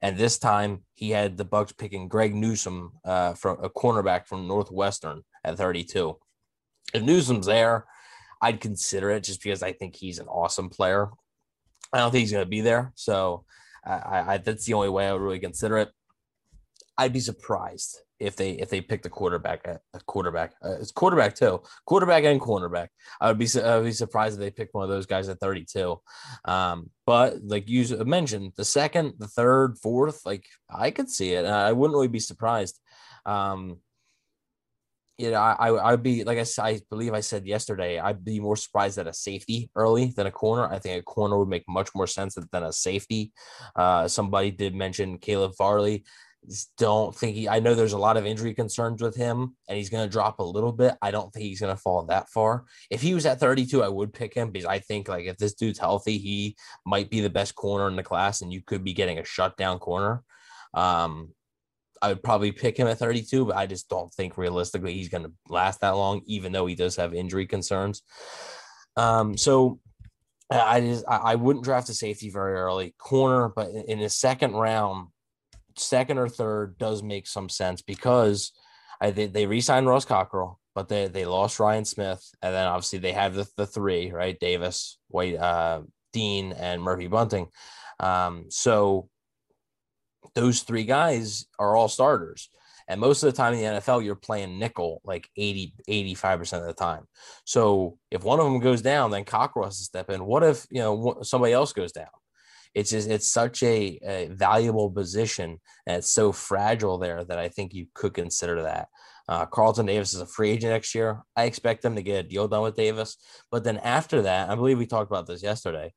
[0.00, 4.46] And this time he had the Bucks picking Greg Newsome uh, from a cornerback from
[4.46, 6.16] Northwestern at 32.
[6.94, 7.86] If Newsome's there,
[8.40, 11.10] I'd consider it just because I think he's an awesome player.
[11.92, 13.44] I don't think he's going to be there, so
[13.84, 15.90] I, I, that's the only way I would really consider it.
[16.96, 21.34] I'd be surprised if they if they pick the quarterback a quarterback uh, it's quarterback
[21.34, 22.88] too quarterback and cornerback
[23.20, 25.40] I would be I would be surprised if they pick one of those guys at
[25.40, 26.00] 32
[26.44, 31.44] um but like you mentioned the second the third fourth like I could see it
[31.44, 32.80] I wouldn't really be surprised
[33.26, 33.78] um
[35.18, 38.56] you know, I I'd be like I I believe I said yesterday, I'd be more
[38.56, 40.72] surprised at a safety early than a corner.
[40.72, 43.32] I think a corner would make much more sense than a safety.
[43.74, 46.04] Uh, somebody did mention Caleb Farley.
[46.78, 47.48] Don't think he.
[47.48, 50.38] I know there's a lot of injury concerns with him, and he's going to drop
[50.38, 50.94] a little bit.
[51.02, 52.64] I don't think he's going to fall that far.
[52.90, 55.54] If he was at 32, I would pick him because I think like if this
[55.54, 56.56] dude's healthy, he
[56.86, 59.78] might be the best corner in the class, and you could be getting a shutdown
[59.78, 60.22] corner.
[60.74, 61.34] Um,
[62.00, 65.24] I would probably pick him at 32, but I just don't think realistically he's going
[65.24, 68.02] to last that long, even though he does have injury concerns.
[68.96, 69.80] Um, so
[70.50, 75.08] I just I wouldn't draft a safety very early corner, but in the second round,
[75.78, 78.52] second or third does make some sense because
[79.00, 82.98] I they, they re-signed Ross Cockrell, but they they lost Ryan Smith, and then obviously
[82.98, 87.48] they have the, the three right Davis, White, uh, Dean, and Murphy Bunting.
[88.00, 89.08] Um, so
[90.34, 92.48] those three guys are all starters.
[92.90, 96.66] And most of the time in the NFL, you're playing nickel like 80, 85% of
[96.66, 97.06] the time.
[97.44, 100.24] So if one of them goes down, then Cockrell has to step in.
[100.24, 102.06] What if, you know, somebody else goes down?
[102.74, 107.48] It's just, it's such a, a valuable position and it's so fragile there that I
[107.48, 108.88] think you could consider that.
[109.28, 111.22] Uh, Carlton Davis is a free agent next year.
[111.36, 113.18] I expect them to get a deal done with Davis.
[113.50, 115.92] But then after that, I believe we talked about this yesterday.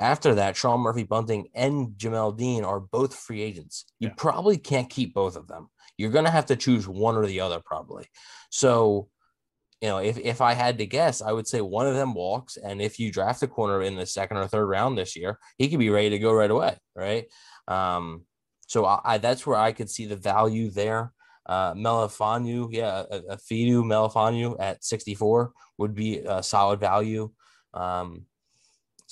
[0.00, 3.84] After that, Sean Murphy Bunting and Jamel Dean are both free agents.
[4.00, 4.14] You yeah.
[4.16, 5.68] probably can't keep both of them.
[5.96, 8.06] You're going to have to choose one or the other, probably.
[8.50, 9.08] So,
[9.82, 12.56] you know, if, if I had to guess, I would say one of them walks.
[12.56, 15.68] And if you draft a corner in the second or third round this year, he
[15.68, 16.78] could be ready to go right away.
[16.94, 17.26] Right.
[17.66, 18.22] Um,
[18.68, 21.12] so I, I that's where I could see the value there.
[21.44, 27.32] Uh, Melifonwu, yeah, a, a Fidu Melifonwu at 64 would be a solid value.
[27.74, 28.26] Um,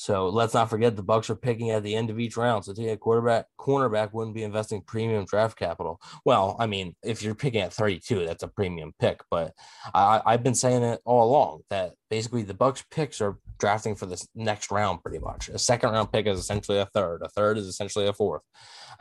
[0.00, 2.64] so let's not forget the Bucks are picking at the end of each round.
[2.64, 6.00] So to a quarterback, cornerback wouldn't be investing premium draft capital.
[6.24, 9.20] Well, I mean, if you're picking at 32, that's a premium pick.
[9.30, 9.52] But
[9.92, 14.06] I, I've been saying it all along that basically the Bucks picks are drafting for
[14.06, 15.50] this next round pretty much.
[15.50, 17.20] A second round pick is essentially a third.
[17.22, 18.40] A third is essentially a fourth,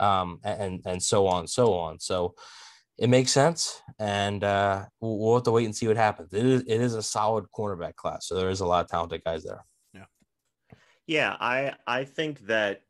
[0.00, 1.98] um, and and so on, so on.
[1.98, 2.34] So
[2.98, 6.34] it makes sense, and uh, we'll, we'll have to wait and see what happens.
[6.34, 9.24] It is it is a solid cornerback class, so there is a lot of talented
[9.24, 9.64] guys there.
[11.10, 12.82] Yeah, I I think that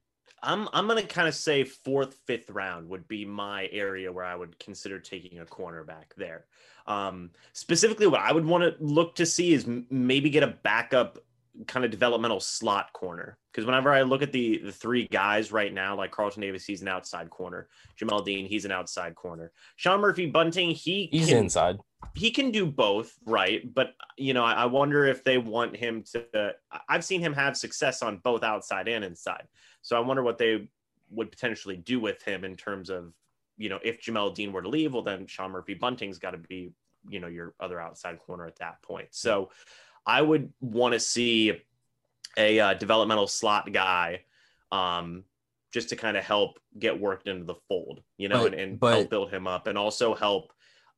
[0.42, 4.36] I'm I'm gonna kind of say fourth, fifth round would be my area where I
[4.36, 6.44] would consider taking a cornerback there.
[6.86, 11.16] Um, specifically, what I would want to look to see is maybe get a backup
[11.66, 13.38] kind of developmental slot corner.
[13.50, 16.82] Because whenever I look at the the three guys right now, like Carlton Davis, he's
[16.82, 17.68] an outside corner.
[17.98, 19.50] Jamel Dean, he's an outside corner.
[19.76, 21.78] Sean Murphy Bunting, he he's can, inside.
[22.14, 23.72] He can do both, right?
[23.72, 26.54] But you know, I, I wonder if they want him to.
[26.88, 29.46] I've seen him have success on both outside and inside,
[29.82, 30.68] so I wonder what they
[31.10, 33.12] would potentially do with him in terms of
[33.56, 36.38] you know if Jamel Dean were to leave, well then Sean Murphy Bunting's got to
[36.38, 36.72] be
[37.08, 39.08] you know your other outside corner at that point.
[39.10, 39.50] So.
[40.06, 41.60] I would want to see
[42.36, 44.22] a uh, developmental slot guy
[44.72, 45.24] um,
[45.72, 48.80] just to kind of help get worked into the fold, you know, but, and, and
[48.80, 50.52] but, help build him up and also help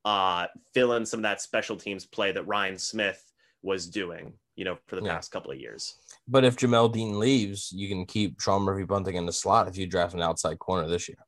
[0.04, 3.22] uh, fill in some of that special teams play that Ryan Smith
[3.62, 5.14] was doing, you know, for the yeah.
[5.14, 5.94] past couple of years.
[6.26, 9.76] But if Jamel Dean leaves, you can keep Sean Murphy Bunting in the slot if
[9.76, 11.18] you draft an outside corner this year.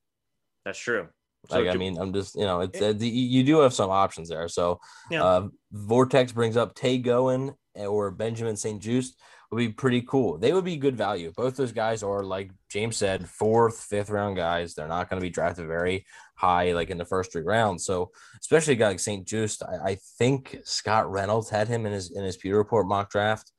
[0.65, 1.09] That's true.
[1.51, 3.91] So like, I mean, I'm just, you know, it's it, uh, you do have some
[3.91, 4.49] options there.
[4.49, 5.23] So, yeah.
[5.23, 10.39] uh, Vortex brings up Tay Gowan or Benjamin St-Juste would be pretty cool.
[10.39, 11.33] They would be good value.
[11.37, 14.75] Both those guys are, like James said, fourth, fifth round guys.
[14.75, 17.85] They're not going to be drafted very high, like in the first three rounds.
[17.85, 22.11] So, especially a guy like St-Juste, I, I, think Scott Reynolds had him in his
[22.11, 23.53] in his Pewter Report mock draft.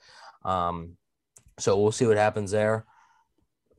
[0.43, 0.97] Um,
[1.57, 2.85] so we'll see what happens there.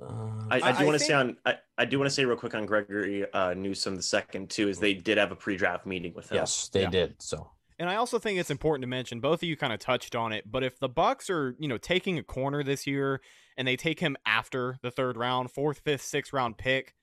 [0.03, 2.37] Uh, I, I, do want to say on I, I do want to say real
[2.37, 6.13] quick on Gregory uh, Newsome the second too is they did have a pre-draft meeting
[6.15, 6.37] with him.
[6.37, 6.91] Yes, they yeah.
[6.91, 7.23] did.
[7.23, 10.15] So and I also think it's important to mention both of you kind of touched
[10.15, 13.21] on it, but if the Bucks are, you know, taking a corner this year
[13.57, 16.95] and they take him after the third round, fourth, fifth, sixth round pick,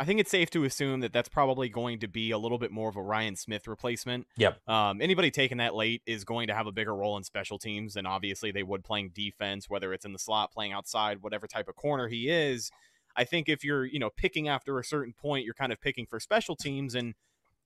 [0.00, 2.72] I think it's safe to assume that that's probably going to be a little bit
[2.72, 4.26] more of a Ryan Smith replacement.
[4.36, 4.68] Yep.
[4.68, 7.94] Um, anybody taking that late is going to have a bigger role in special teams
[7.94, 11.68] than obviously they would playing defense, whether it's in the slot, playing outside, whatever type
[11.68, 12.72] of corner he is.
[13.16, 16.06] I think if you're, you know, picking after a certain point, you're kind of picking
[16.06, 17.14] for special teams and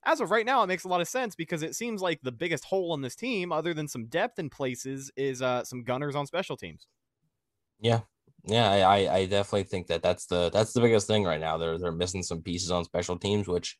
[0.04, 2.32] as of right now, it makes a lot of sense because it seems like the
[2.32, 6.14] biggest hole in this team, other than some depth in places, is uh, some gunners
[6.14, 6.86] on special teams.
[7.80, 8.00] Yeah,
[8.44, 11.58] yeah, I, I definitely think that that's the that's the biggest thing right now.
[11.58, 13.76] They're they're missing some pieces on special teams, which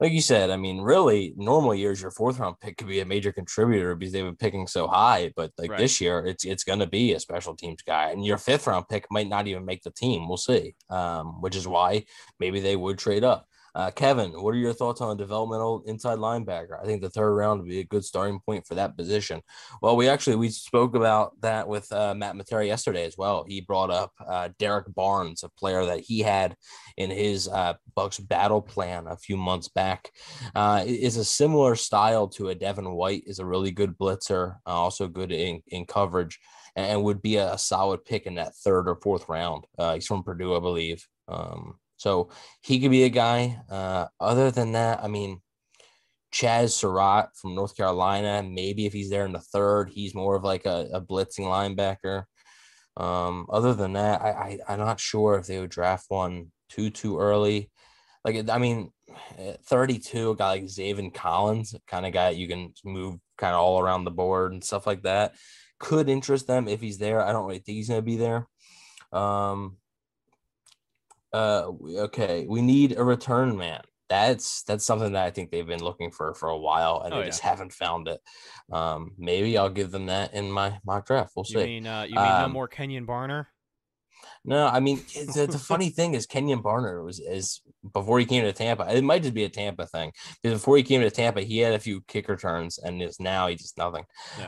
[0.00, 3.04] like you said, I mean, really, normal years your fourth round pick could be a
[3.04, 5.32] major contributor because they've been picking so high.
[5.36, 5.76] But like Right.
[5.76, 8.88] this year, it's it's going to be a special teams guy, and your fifth round
[8.88, 10.28] pick might not even make the team.
[10.28, 10.74] We'll see.
[10.90, 12.04] Um, which is why
[12.40, 13.46] maybe they would trade up.
[13.74, 16.80] Uh, Kevin, what are your thoughts on a developmental inside linebacker?
[16.80, 19.40] I think the third round would be a good starting point for that position.
[19.80, 23.44] Well, we actually we spoke about that with uh, Matt Matera yesterday as well.
[23.48, 26.54] He brought up uh, Derrick Barnes, a player that he had
[26.96, 30.10] in his uh, Bucks battle plan a few months back.
[30.54, 33.24] Uh, is a similar style to a Devin White.
[33.26, 36.38] Is a really good blitzer, uh, also good in, in coverage,
[36.76, 39.64] and would be a, solid pick in that third or fourth round.
[39.94, 41.06] He's from Purdue, I believe.
[41.28, 42.30] Um, so
[42.62, 43.60] he could be a guy.
[43.70, 45.40] Uh, other than that, I mean,
[46.34, 48.42] Chaz Surratt from North Carolina.
[48.42, 52.24] Maybe if he's there in the third, he's more of like a, a blitzing linebacker.
[52.96, 56.90] Um, other than that, I, I I'm not sure if they would draft one too
[56.90, 57.70] too early.
[58.24, 58.90] Like I mean,
[59.38, 63.60] at 32, a guy like Zaven Collins, kind of guy you can move kind of
[63.60, 65.36] all around the board and stuff like that,
[65.78, 67.22] could interest them if he's there.
[67.22, 68.48] I don't really think he's going to be there.
[69.12, 69.76] Um,
[71.32, 71.70] uh,
[72.04, 73.82] okay, we need a return man.
[74.08, 77.18] That's that's something that I think they've been looking for for a while, and Oh,
[77.18, 77.26] they yeah.
[77.28, 78.20] just haven't found it.
[78.70, 81.32] Um, maybe I'll give them that in my mock draft.
[81.34, 81.60] We'll see.
[81.60, 83.46] You mean uh, you mean no Um, more Kenyon Barner?
[84.44, 87.60] No, I mean the, the funny thing is Kenyon Barner was is
[87.92, 88.86] before he came to Tampa.
[88.94, 90.12] It might just be a Tampa thing.
[90.42, 93.48] Because before he came to Tampa, he had a few kick returns, and is now
[93.48, 94.04] he just nothing.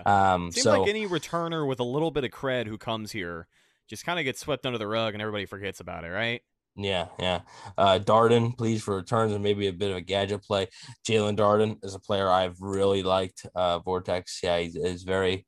[0.06, 3.48] Um, Seems so like any returner with a little bit of cred who comes here
[3.88, 6.42] just kind of gets swept under the rug and everybody forgets about it, right?
[6.76, 7.40] Yeah, yeah.
[7.78, 10.68] Uh, Darden, please for returns and maybe a bit of a gadget play.
[11.06, 13.46] Jaelon Darden is a player I've really liked.
[13.54, 15.46] Uh, Vortex, yeah, he's, he's very,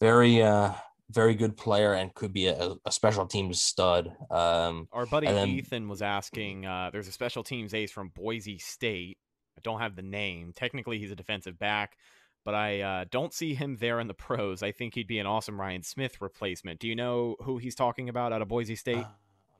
[0.00, 0.72] very, uh,
[1.10, 4.12] very good player and could be a, a special teams stud.
[4.30, 6.66] Um, Our buddy then- Ethan was asking.
[6.66, 9.16] Uh, there's a special teams ace from Boise State.
[9.56, 10.52] I don't have the name.
[10.54, 11.96] Technically, he's a defensive back,
[12.44, 14.62] but I uh, don't see him there in the pros.
[14.62, 16.78] I think he'd be an awesome Ryan Smith replacement.
[16.78, 19.04] Do you know who he's talking about out of Boise State?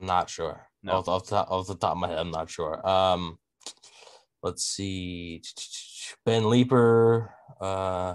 [0.00, 0.68] I'm not sure.
[0.82, 0.94] No.
[0.94, 2.86] Off, off, the top, off the top of my head, I'm not sure.
[2.88, 3.38] Um,
[4.42, 5.42] let's see.
[6.24, 7.34] Ben Leaper.
[7.60, 8.14] Uh,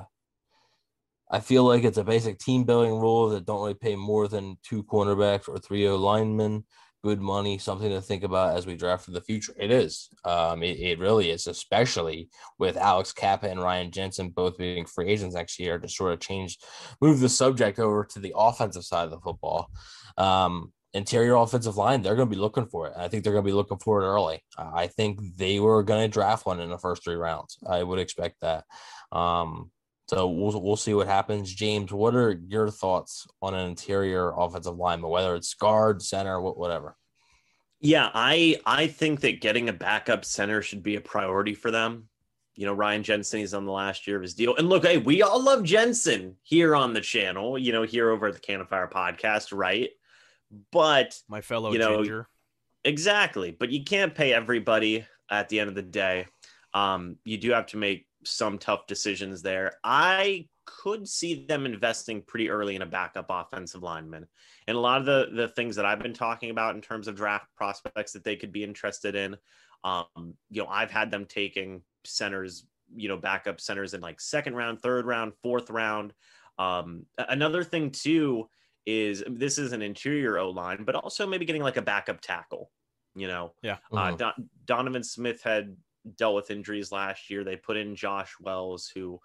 [1.29, 4.57] I feel like it's a basic team building rule that don't really pay more than
[4.63, 6.63] two cornerbacks or three O linemen.
[7.03, 9.53] Good money, something to think about as we draft for the future.
[9.59, 10.07] It is.
[10.23, 15.09] Um, it, it really is, especially with Alex Cappa and Ryan Jensen both being free
[15.09, 16.59] agents next year to sort of change,
[17.01, 19.69] move the subject over to the offensive side of the football.
[20.17, 22.93] Um, interior offensive line, they're going to be looking for it.
[22.95, 24.43] I think they're going to be looking for it early.
[24.57, 27.57] I think they were going to draft one in the first three rounds.
[27.67, 28.65] I would expect that.
[29.11, 29.71] Um,
[30.07, 31.53] so we'll we'll see what happens.
[31.53, 36.97] James, what are your thoughts on an interior offensive lineman, whether it's guard, center, whatever?
[37.79, 42.09] Yeah, I I think that getting a backup center should be a priority for them.
[42.55, 44.55] You know, Ryan Jensen is on the last year of his deal.
[44.55, 48.27] And look, hey, we all love Jensen here on the channel, you know, here over
[48.27, 49.89] at the Can of Fire podcast, right?
[50.71, 52.27] But My fellow you know, ginger.
[52.85, 56.27] Exactly, but you can't pay everybody at the end of the day.
[56.73, 59.73] Um, you do have to make some tough decisions there.
[59.83, 64.27] I could see them investing pretty early in a backup offensive lineman,
[64.67, 67.15] and a lot of the the things that I've been talking about in terms of
[67.15, 69.35] draft prospects that they could be interested in.
[69.83, 74.55] Um, you know, I've had them taking centers, you know, backup centers in like second
[74.55, 76.13] round, third round, fourth round.
[76.57, 78.47] Um, another thing too
[78.85, 82.71] is this is an interior O line, but also maybe getting like a backup tackle.
[83.15, 83.77] You know, Yeah.
[83.91, 84.17] uh, Mhm.
[84.17, 85.77] Don- Donovan Smith had
[86.17, 87.43] dealt with injuries last year.
[87.43, 89.21] They put in Josh Wells, who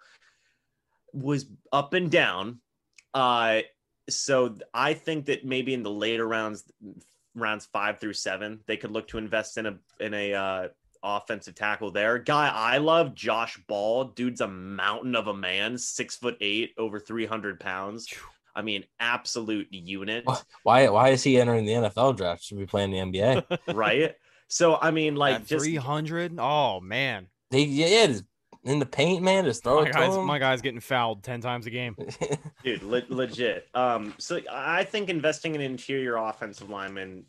[1.11, 2.61] was up and down.
[3.13, 3.61] Uh,
[4.09, 6.63] so I think that maybe in the later rounds,
[7.35, 10.67] rounds five through seven, they could look to invest in a in a uh,
[11.01, 12.19] offensive tackle there.
[12.19, 14.05] Guy I love, Josh Ball.
[14.05, 18.13] Dude's a mountain of a man, six foot eight, over three hundred pounds.
[18.55, 20.25] I mean, absolute unit.
[20.63, 22.43] Why why is he entering the NFL draft?
[22.43, 23.59] Should be playing the NBA.
[23.75, 24.15] right?
[24.47, 26.35] So I mean, like At just 300?
[26.39, 27.27] Oh, man.
[27.51, 28.23] they yeah, just
[28.63, 29.45] in the paint, man.
[29.45, 30.25] Just throw My it guy's, to him.
[30.25, 31.95] my guy's getting fouled 10 times a game.
[32.63, 33.67] dude, le- legit.
[33.73, 37.25] Um, so I think investing in interior offensive lineman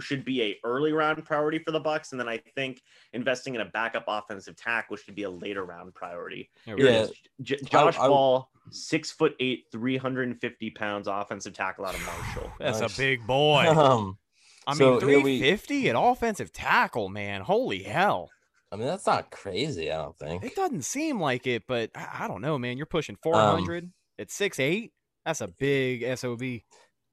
[0.00, 2.80] should be a early round priority for the Bucks, and then I think
[3.12, 6.50] investing in a backup offensive tackle should be a later round priority.
[6.64, 6.98] There we Here go.
[6.98, 7.12] it is.
[7.42, 11.94] J- Josh I- Ball, six foot eight, three hundred and fifty pounds, offensive tackle out
[11.94, 12.52] of Marshall.
[12.58, 12.94] That's Nice.
[12.94, 13.64] a big boy.
[13.68, 14.18] um,
[14.66, 17.40] I mean, So here we- 350 at offensive tackle, man.
[17.42, 18.30] Holy hell.
[18.72, 19.92] I mean that's not crazy.
[19.92, 20.42] I don't think.
[20.44, 22.76] It doesn't seem like it, but I, I don't know, man.
[22.76, 24.92] You're pushing Um, 400 at six eight.
[25.24, 26.42] That's a big SOB.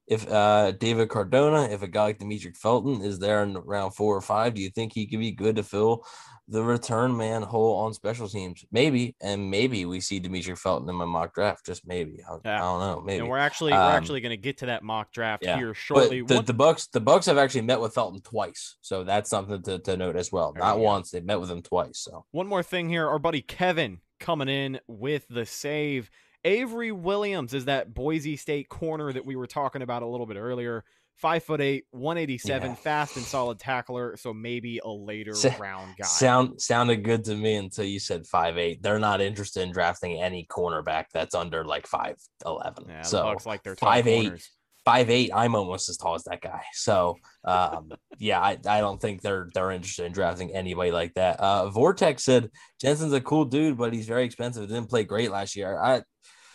[0.06, 4.16] If uh David Cardona, if a guy like Demetric Felton is there in round four
[4.16, 6.04] or five, do you think he could be good to fill
[6.46, 8.66] the return man hole on special teams?
[8.70, 11.64] Maybe, and maybe we see Demetric Felton in my mock draft.
[11.64, 12.18] Just maybe.
[12.28, 12.56] I, Yeah.
[12.56, 13.00] I don't know.
[13.00, 13.20] Maybe.
[13.20, 15.68] And we're actually we're Um, actually going to get to that mock draft yeah, here
[15.68, 16.20] But shortly.
[16.20, 19.62] the, One- the Bucks, the Bucks have actually met with Felton twice, so that's something
[19.62, 20.52] to, to note as well.
[20.52, 22.00] There Not once, they met with him twice.
[22.00, 23.08] So One more thing here.
[23.08, 26.10] Our buddy Kevin coming in with the save.
[26.44, 30.36] Avery Williams is that Boise State corner that we were talking about a little bit
[30.36, 30.84] earlier.
[31.16, 32.74] Five foot eight, 187, Yeah.
[32.74, 34.16] fast and solid tackler.
[34.16, 36.04] So maybe a later round guy.
[36.06, 38.82] sound sounded good to me until you said five eight.
[38.82, 42.86] They're not interested in drafting any cornerback that's under like five eleven.
[42.88, 44.50] yeah, so Bucks like they're five eight, corners.
[44.84, 45.30] five eight.
[45.32, 46.62] I'm almost as tall as that guy.
[46.72, 47.14] So
[47.44, 51.38] um, yeah, I, I don't think they're they're interested in drafting anybody like that.
[51.38, 54.66] Uh, Vortex said Jensen's a cool dude, but he's very expensive.
[54.68, 55.78] Didn't play great last year.
[55.80, 56.02] I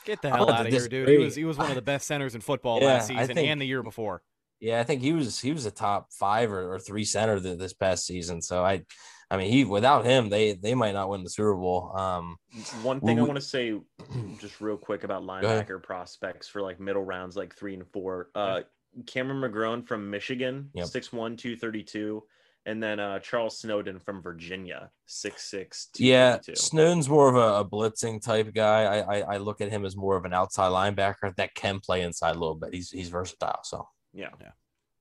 [0.10, 1.08] Get the hell out of here, dude.
[1.08, 3.48] He was he was one of the best centers in football Yeah, last season think-
[3.50, 4.22] and the year before.
[4.60, 7.60] yeah, I think he was he was a top five or, or three center th-
[7.60, 8.42] this past season.
[8.42, 8.84] So I,
[9.30, 11.92] I mean, he without him, they they might not win the Super Bowl.
[11.96, 12.38] Um,
[12.82, 13.80] One thing I want to say
[14.40, 18.30] just real quick about linebacker prospects for like middle rounds, like three and four.
[18.34, 18.62] Uh,
[19.06, 20.88] Cameron McGrone from Michigan, Yep.
[20.88, 22.24] 6'1, 232.
[22.70, 28.22] And then uh, Charles Snowden from Virginia, 6'6, Yeah, Snowden's more of a, a blitzing
[28.22, 28.84] type guy.
[28.84, 32.04] I, I I look at him as more of an outside linebacker that can play
[32.04, 32.72] inside a little bit.
[32.72, 33.62] He's he's versatile.
[33.64, 34.30] So Yeah.
[34.40, 34.52] yeah.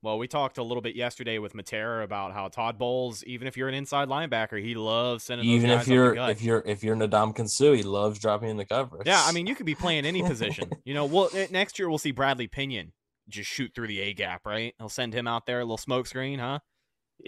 [0.01, 3.57] Well, we talked a little bit yesterday with Matera about how Todd Bowles, even if
[3.59, 6.31] you're an inside linebacker, he loves sending those even guys if you're gut.
[6.31, 9.07] if you're if you're Ndamukong Suh, he loves dropping in the coverage.
[9.07, 10.71] Yeah, I mean, you could be playing any position.
[10.87, 12.95] You know, well, next year we'll see Bradley Pinion
[13.29, 14.75] just shoot through the A gap, right?
[14.79, 16.61] He'll send him out there, a little smoke screen, huh?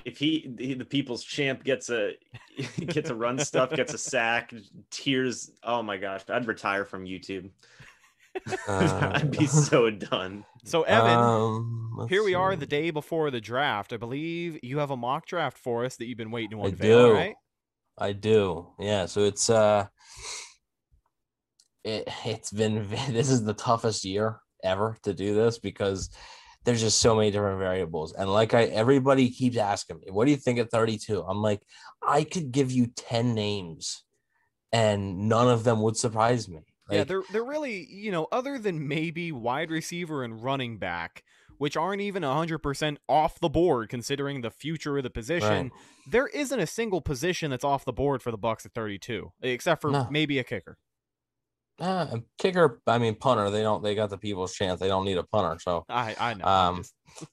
[0.05, 2.12] If he, he the people's champ gets a
[2.86, 4.55] gets a run stuff, gets a sack,
[4.91, 5.51] tears.
[5.62, 7.51] Oh my gosh, I'd retire from YouTube.
[8.68, 10.45] Uh, I'd be so done.
[10.64, 13.93] So, Evan, um, here we are the day before the draft.
[13.93, 16.99] I believe you have a mock draft for us that you've been waiting to unveil
[16.99, 17.12] I do.
[17.12, 17.34] right?
[17.99, 18.68] I do.
[18.78, 19.07] Yeah.
[19.07, 19.86] So it's uh
[21.84, 26.11] it it's been this is the toughest year ever to do this because
[26.65, 28.13] there's just so many different variables.
[28.13, 31.23] And like I everybody keeps asking me, what do you think at 32?
[31.23, 31.63] I'm like,
[32.03, 34.05] I could give you 10 names
[34.73, 36.61] and none of them would surprise me.
[36.91, 41.25] yeah, Like, they're they're really, you know, other than maybe wide receiver and running back,
[41.59, 45.71] which aren't even 100% off the board considering the future of the position.
[46.11, 49.81] There isn't a single position that's off the board for the Bucks at 32, except
[49.83, 50.07] for No.
[50.11, 50.79] maybe a kicker.
[51.81, 54.81] Uh, a kicker, I mean punter, they don't they got the people's chance.
[54.81, 55.59] They don't need a punter.
[55.61, 56.45] So I I know.
[56.45, 56.85] Um,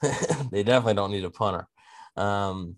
[0.52, 1.68] they definitely don't need a punter.
[2.16, 2.78] Um,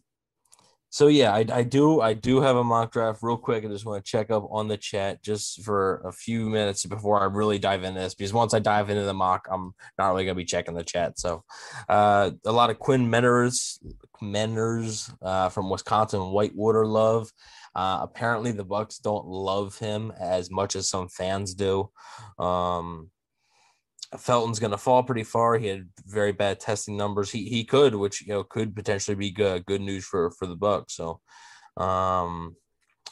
[0.92, 3.64] so yeah, I, I do I do have a mock draft real quick.
[3.64, 7.22] I just want to check up on the chat just for a few minutes before
[7.22, 10.26] I really dive into this because once I dive into the mock, I'm not really
[10.26, 11.20] gonna be checking the chat.
[11.20, 11.44] So
[11.88, 13.78] uh, a lot of Quinn Meinerz
[14.22, 17.32] Meinerz uh, from Wisconsin Whitewater love.
[17.76, 21.90] Uh, apparently the Bucks don't love him as much as some fans do.
[22.38, 23.10] Um,
[24.18, 25.58] Felton's going to fall pretty far.
[25.58, 27.30] He had very bad testing numbers.
[27.30, 30.56] He he could, which you know could potentially be good good news for for the
[30.56, 30.96] Bucks.
[30.96, 31.22] So,
[31.78, 32.56] um,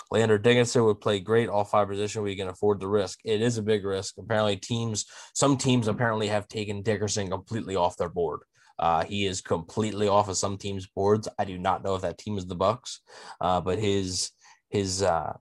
[0.10, 2.24] Landon Dickerson would play great all five position.
[2.24, 3.20] We can afford the risk.
[3.24, 4.16] It is a big risk.
[4.18, 8.40] Apparently, teams some teams apparently have taken Dickerson completely off their board.
[8.80, 11.28] Uh, he is completely off of some teams' boards.
[11.40, 13.02] I do not know if that team is the Bucks,
[13.42, 14.32] uh, but his
[14.78, 15.34] his uh,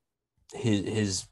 [0.55, 1.27] his his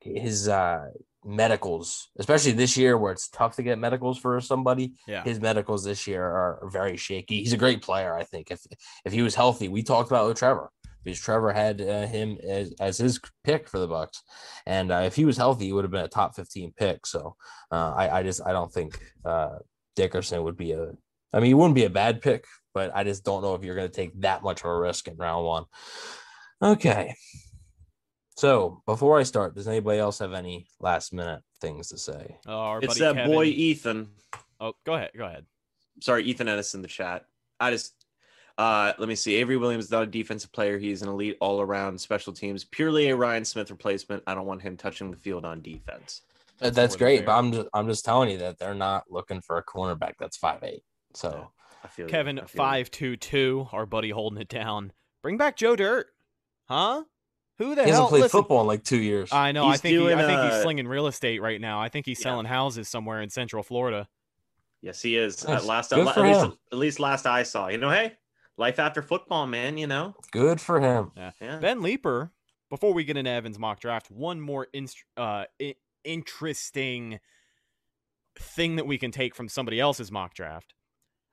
[0.00, 0.90] his uh,
[1.24, 4.94] medicals, especially this year where it's tough to get medicals for somebody.
[5.06, 5.22] yeah.
[5.24, 7.40] His medicals this year are very shaky.
[7.40, 8.50] He's a great player, I think.
[8.50, 8.60] If
[9.04, 10.70] if he was healthy, we talked about with Trevor
[11.04, 14.22] because Trevor had uh, him as, as his pick for the Bucks,
[14.66, 17.06] and uh, if he was healthy, he would have been a top fifteen pick.
[17.06, 17.36] So
[17.70, 19.58] uh, I I just I don't think uh,
[19.96, 20.92] Dickerson would be a.
[21.32, 23.74] I mean, he wouldn't be a bad pick, but I just don't know if you're
[23.74, 25.64] going to take that much of a risk in round one.
[26.62, 27.14] Okay.
[28.36, 32.36] So before I start, does anybody else have any last minute things to say?
[32.46, 34.08] Oh, It's that Kevin- boy Ethan.
[34.60, 35.10] Oh, go ahead.
[35.16, 35.46] Go ahead.
[36.00, 37.24] Sorry, Ethan Ennis in the chat.
[37.58, 37.94] I just
[38.56, 39.36] uh let me see.
[39.36, 40.78] Avery Williams is not a defensive player.
[40.78, 42.64] He's an elite all around special teams.
[42.64, 44.22] Purely a Ryan Smith replacement.
[44.26, 46.22] I don't want him touching the field on defense.
[46.60, 49.40] Uh, That's That's, great, but I'm just I'm just telling you that they're not looking
[49.40, 50.82] for a cornerback that's five eight.
[51.14, 51.50] So
[51.84, 52.06] I feel.
[52.06, 52.56] Kevin I feel you.
[52.56, 54.92] five two two, our buddy holding it down.
[55.22, 56.08] Bring back Joe Dirt,
[56.68, 57.02] huh?
[57.58, 58.02] Who the he hell?
[58.02, 59.30] hasn't played Listen, football in like two years.
[59.32, 59.66] I know.
[59.66, 61.80] I He's think he, I doing, think he's uh, slinging real estate right now.
[61.80, 62.24] I think he's Yeah.
[62.24, 64.06] selling houses somewhere in Central Florida.
[64.80, 65.44] Yes, he is.
[65.46, 65.62] Nice.
[65.62, 67.66] At last, Good at, least, at least last I saw.
[67.66, 68.12] You know, hey,
[68.56, 69.76] life after football, man.
[69.76, 70.14] You know.
[70.30, 71.10] Good for him.
[71.16, 71.58] Yeah.
[71.58, 72.32] Ben Leeper.
[72.70, 77.18] Before we get into Evan's mock draft, one more inst- uh, I- interesting
[78.38, 80.74] thing that we can take from somebody else's mock draft.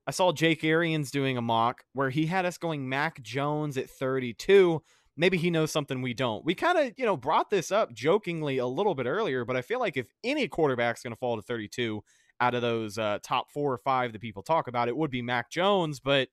[0.07, 3.89] I saw Jake Arians doing a mock where he had us going Mac Jones at
[3.89, 4.81] 32.
[5.17, 6.43] Maybe he knows something we don't.
[6.43, 9.61] We kind of, you know, brought this up jokingly a little bit earlier, but I
[9.61, 12.03] feel like if any quarterback's going to fall to 32
[12.41, 15.21] out of those uh, top four or five that people talk about, it would be
[15.21, 15.99] Mac Jones.
[16.01, 16.27] But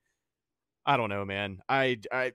[0.84, 1.58] I don't know, man.
[1.68, 2.32] I, I,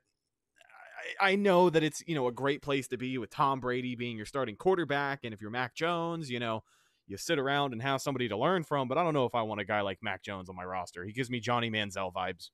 [1.20, 4.18] I know that it's you know a great place to be with Tom Brady being
[4.18, 6.64] your starting quarterback, and if you're Mac Jones, you know
[7.08, 8.88] you sit around and have somebody to learn from.
[8.88, 11.06] But I don't know if I want a guy like Mac Jones on my roster.
[11.06, 12.50] He gives me Johnny Manziel vibes.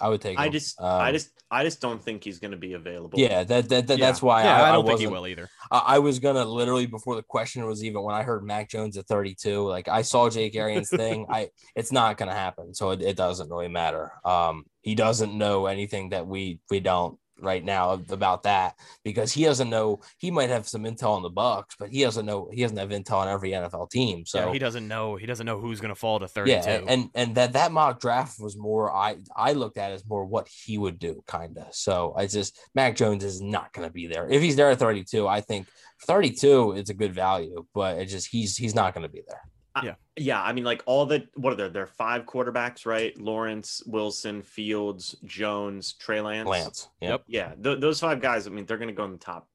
[0.00, 0.36] I would take.
[0.36, 0.40] Him.
[0.42, 3.18] I just, Um, I just, I just don't think he's going to be available.
[3.18, 4.06] Yeah, that, that, that Yeah.
[4.06, 5.48] that's why yeah, I, I, don't think he wasn't- will either.
[5.70, 8.96] I, I was gonna literally before the question was even when I heard Mac Jones
[8.96, 11.26] at 32, like I saw Jake Arians thing.
[11.28, 14.12] I it's not gonna happen, so it, it doesn't really matter.
[14.24, 18.74] Um, he doesn't know anything that we we don't right now about that
[19.04, 20.00] because he doesn't know.
[20.18, 22.48] He might have some intel on the Bucks, but he doesn't know.
[22.52, 24.24] He doesn't have intel on every NFL team.
[24.26, 25.16] So yeah, he doesn't know.
[25.16, 26.50] He doesn't know who's going to fall to 32.
[26.50, 30.24] yeah, and and that that mock draft was more I I looked at as more
[30.24, 31.74] what he would do, kind of.
[31.74, 34.28] So I just Mac Jones is not going to be there.
[34.28, 35.66] If he's there at 32, I think
[36.06, 39.40] 32 is a good value, but it just he's he's not going to be there.
[39.82, 39.94] Yeah.
[40.16, 40.42] Yeah.
[40.42, 41.68] I mean, like all the what are there?
[41.68, 43.18] There are five quarterbacks, right?
[43.18, 46.48] Lawrence, Wilson, Fields, Jones, Trey Lance.
[46.48, 47.22] Lance, yeah, Yep.
[47.26, 48.46] Yeah, th- those five guys.
[48.46, 49.48] I mean, they're going to go in the top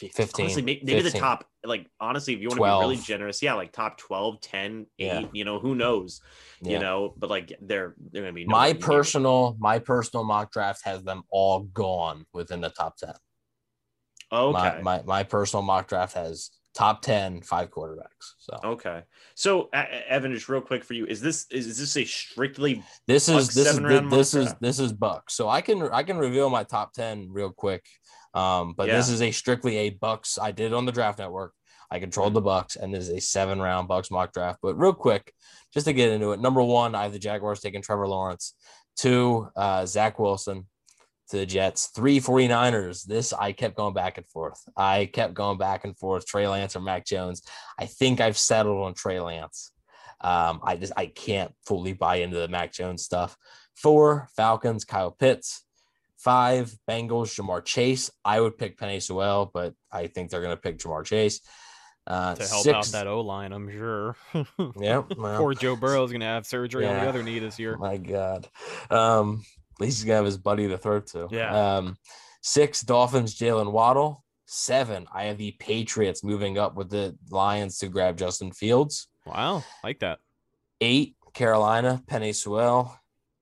[0.00, 0.26] 15.
[0.26, 3.42] 15, Honestly, may- maybe, the top, like, honestly, if you want to be really generous,
[3.42, 5.22] yeah, like top 12, 10, 8, Yeah.
[5.32, 6.20] you know, who knows,
[6.62, 6.72] yeah.
[6.74, 10.24] you know, but like they're, they're going to be my nowhere near- personal my personal
[10.24, 13.12] mock draft has them all gone within the top 10.
[14.30, 14.52] Okay.
[14.52, 18.34] My, my my personal mock draft has top 10 five quarterbacks.
[18.38, 19.02] So Okay.
[19.34, 23.48] So, Evan, just real quick for you, is this is this a strictly this is
[23.48, 25.34] this is this is this is Bucks.
[25.34, 27.84] So I can I can reveal my top 10 real quick.
[28.34, 30.38] Um, but this is a strictly a Bucks.
[30.40, 31.52] I did it on the draft network.
[31.90, 34.58] I controlled the Bucks, and this is a seven round Bucks mock draft.
[34.62, 35.32] But real quick,
[35.72, 38.54] just to get into it, number one, I have the Jaguars taking Trevor Lawrence.
[38.96, 40.66] Two, uh, Zach Wilson
[41.30, 41.86] to the Jets.
[41.86, 43.04] Three 49ers.
[43.04, 44.60] This I kept going back and forth.
[44.76, 46.26] I kept going back and forth.
[46.26, 47.42] Trey Lance or Mac Jones.
[47.78, 49.72] I think I've settled on Trey Lance.
[50.20, 53.36] Um, I just I can't fully buy into the Mac Jones stuff.
[53.74, 55.64] Four Falcons, Kyle Pitts.
[56.16, 58.10] Five Bengals, Ja'Marr Chase.
[58.24, 61.40] I would pick Penei Sewell, but I think they're going to pick Ja'Marr Chase.
[62.08, 64.16] Uh, to help six, out that O line, I'm sure.
[64.80, 67.58] Yeah, well, Poor Joe Burrow is going to have surgery on the other knee this
[67.58, 67.76] year.
[67.76, 68.48] My God.
[68.90, 69.44] Um,
[69.80, 71.28] least he's gonna have his buddy to throw to.
[71.30, 71.76] Yeah.
[71.76, 71.96] Um,
[72.42, 74.24] six Dolphins, Jaylen Waddle.
[74.50, 79.08] Seven, I have the Patriots moving up with the Lions to grab Justin Fields.
[79.26, 80.20] Wow, like that.
[80.80, 82.98] Eight, Carolina, Penei Sewell.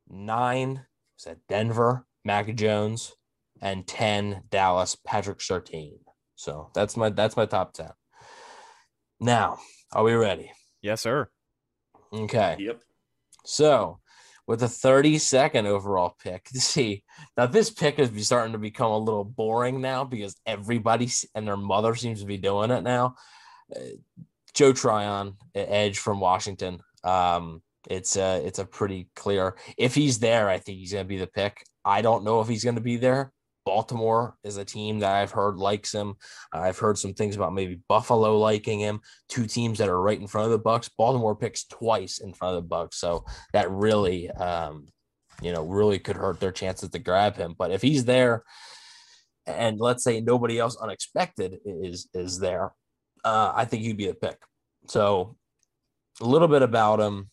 [0.09, 0.85] Nine,
[1.17, 3.15] is that Denver, Mac Jones,
[3.63, 5.99] and ten, Dallas, Patrick Surtain.
[6.35, 7.91] So that's my that's my top ten.
[9.21, 9.59] Now,
[9.93, 10.51] are we ready?
[10.83, 11.29] Yes, sir.
[12.13, 12.57] Okay.
[12.59, 12.83] Yep.
[13.45, 14.01] So,
[14.47, 17.03] with the 32nd overall pick, see
[17.37, 21.57] now this pick is starting to become a little boring now because everybody and their
[21.57, 23.17] mother seems to be doing it now.
[23.75, 23.81] Uh,
[24.55, 26.81] Joe Tryon, edge from Washington.
[27.05, 29.57] Um, it's a it's a pretty clear.
[29.77, 31.65] If he's there, I think he's going to be the pick.
[31.85, 33.33] I don't know if he's going to be there.
[33.67, 36.15] Baltimore is a team that I've heard likes him.
[36.53, 39.01] I've heard some things about maybe Buffalo liking him.
[39.29, 40.89] Two teams that are right in front of the Bucks.
[40.97, 44.87] Baltimore picks twice in front of the Bucks, so that really, um,
[45.43, 47.57] you know, really could hurt their chances to grab him.
[47.59, 48.45] But if he's there,
[49.47, 52.73] and let's say nobody else unexpected is is there,
[53.25, 54.39] uh, I think he'd be the pick.
[54.87, 55.37] So
[56.21, 57.31] a little bit about him.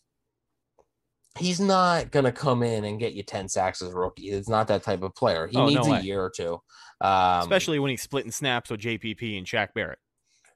[1.40, 4.30] He's not gonna come in and get you 10 sacks as a rookie.
[4.30, 5.48] It's not that type of player.
[5.48, 6.62] He Oh, no needs a year or two.
[7.02, 10.00] Um, Especially when he's splitting snaps with JPP and Shaq Barrett.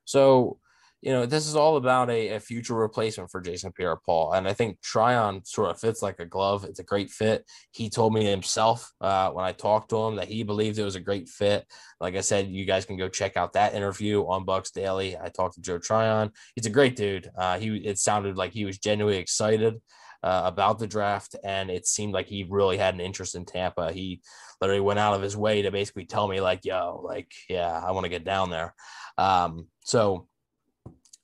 [0.06, 0.60] so,
[1.02, 4.34] you know, this is all about a, a future replacement for Jason Pierre Paul.
[4.34, 6.64] And I think Tryon sort of fits like a glove.
[6.64, 7.46] It's a great fit.
[7.72, 10.96] He told me himself uh, when I talked to him that he believed it was
[10.96, 11.68] a great fit.
[12.02, 15.16] Like I said, you guys can go check out that interview on Bucks Daily.
[15.16, 16.32] I talked to Joe Tryon.
[16.56, 17.30] He's a great dude.
[17.38, 19.76] Uh, he it sounded like he was genuinely excited
[20.24, 23.92] uh, about the draft, and it seemed like he really had an interest in Tampa.
[23.92, 24.22] He
[24.62, 27.92] literally went out of his way to basically tell me, like, "Yo, like, yeah, I
[27.92, 28.74] want to get down there."
[29.18, 30.28] Um, so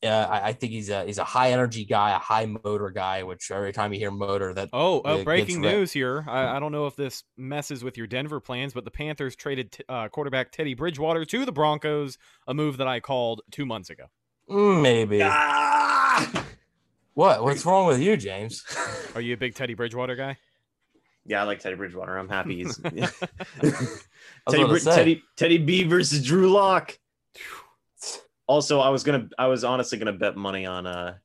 [0.03, 3.23] uh, I, I think he's a he's a high energy guy, a high motor guy.
[3.23, 6.25] Which every time you hear motor, that Oh, it uh, breaking re- news here.
[6.27, 9.71] I, I don't know if this messes with your Denver plans, but the Panthers traded
[9.71, 12.17] t- uh, quarterback Teddy Bridgewater to the Broncos,
[12.47, 14.05] a move that I called two months ago.
[14.49, 15.21] Mm, maybe.
[15.23, 16.45] Ah!
[17.14, 17.43] What?
[17.43, 18.64] What's wrong with you, James?
[19.16, 20.38] Are you a big Teddy Bridgewater guy?
[21.26, 22.18] Yeah, I like Teddy Bridgewater.
[22.18, 23.01] I'm happy he's Teddy,
[24.47, 24.95] gonna Brid- say.
[24.95, 26.97] Teddy Teddy B versus Drew Lock.
[28.45, 31.16] Also, I was gonna I was honestly gonna bet money on uh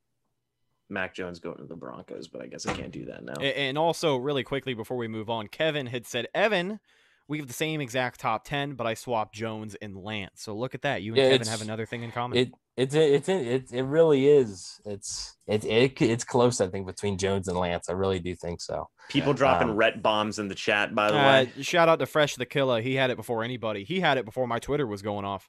[0.89, 3.35] Mac Jones going to the Broncos, but I guess I can't do that now.
[3.43, 6.79] And also, really quickly before we move on, Kevin had said, Evan,
[7.27, 10.41] we have the same exact top 10, but I swapped Jones and Lance.
[10.43, 11.03] So look at that.
[11.03, 12.39] You and Yeah, Kevin have another thing in common.
[12.39, 14.81] It it's it's it it really is.
[14.85, 16.61] It's it, it it's close.
[16.61, 17.89] I think between Jones and Lance.
[17.89, 18.89] I really do think so.
[19.09, 21.63] People dropping Um, ret bombs in the chat, by the Uh, way.
[21.63, 22.81] shout out to Fresh the Killer.
[22.81, 23.83] He had it before anybody.
[23.85, 25.49] He had it before my Twitter was going off.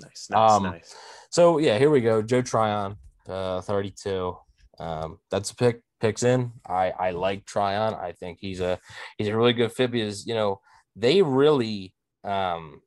[0.00, 0.94] Nice, nice, um, nice.
[1.30, 2.22] So yeah, here we go.
[2.22, 2.96] Joe Tryon,
[3.28, 4.36] uh, 32.
[4.78, 5.80] Um, that's a pick.
[6.00, 6.52] Picks in.
[6.66, 7.94] I I like Tryon.
[7.94, 8.78] I think he's a
[9.16, 10.60] he's a really good fit because you know
[10.96, 11.94] they really
[12.24, 12.82] um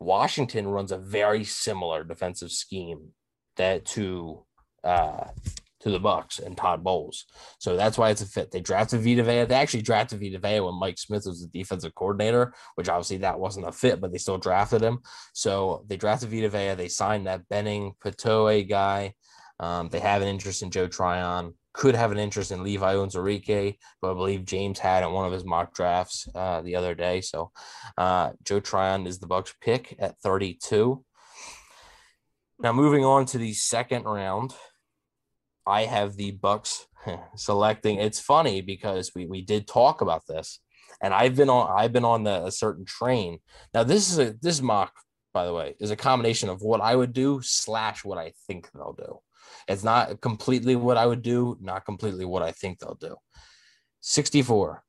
[0.00, 3.10] Washington runs a very similar defensive scheme
[3.56, 4.44] that to
[4.82, 5.28] uh
[5.80, 7.24] to the Bucks and Todd Bowles.
[7.58, 8.50] So that's why it's a fit.
[8.50, 9.44] They drafted Vita Vea.
[9.44, 13.40] They actually drafted Vita Vea when Mike Smith was the defensive coordinator, which obviously that
[13.40, 14.98] wasn't a fit, but they still drafted him.
[15.32, 16.74] So they drafted Vita Vea.
[16.74, 19.14] They signed that Benning Potoa'e guy.
[19.58, 21.54] Um, they have an interest in Joe Tryon.
[21.72, 25.32] Could have an interest in Levi Onwuzurike, who I believe James had in one of
[25.32, 27.20] his mock drafts uh, the other day.
[27.20, 27.52] So
[27.96, 31.04] uh, Joe Tryon is the Bucks pick at 32.
[32.58, 34.54] Now moving on to the second round,
[35.66, 36.86] I have the Bucks
[37.36, 37.98] selecting.
[37.98, 40.60] It's funny because we we did talk about this,
[41.02, 43.38] and I've been on I've been on the a certain train.
[43.72, 44.92] Now this is a this mock,
[45.32, 48.70] by the way, is a combination of what I would do slash what I think
[48.72, 49.20] they'll do.
[49.70, 53.16] It's not completely what I would do, not completely what I think they'll do.
[54.00, 54.82] 64,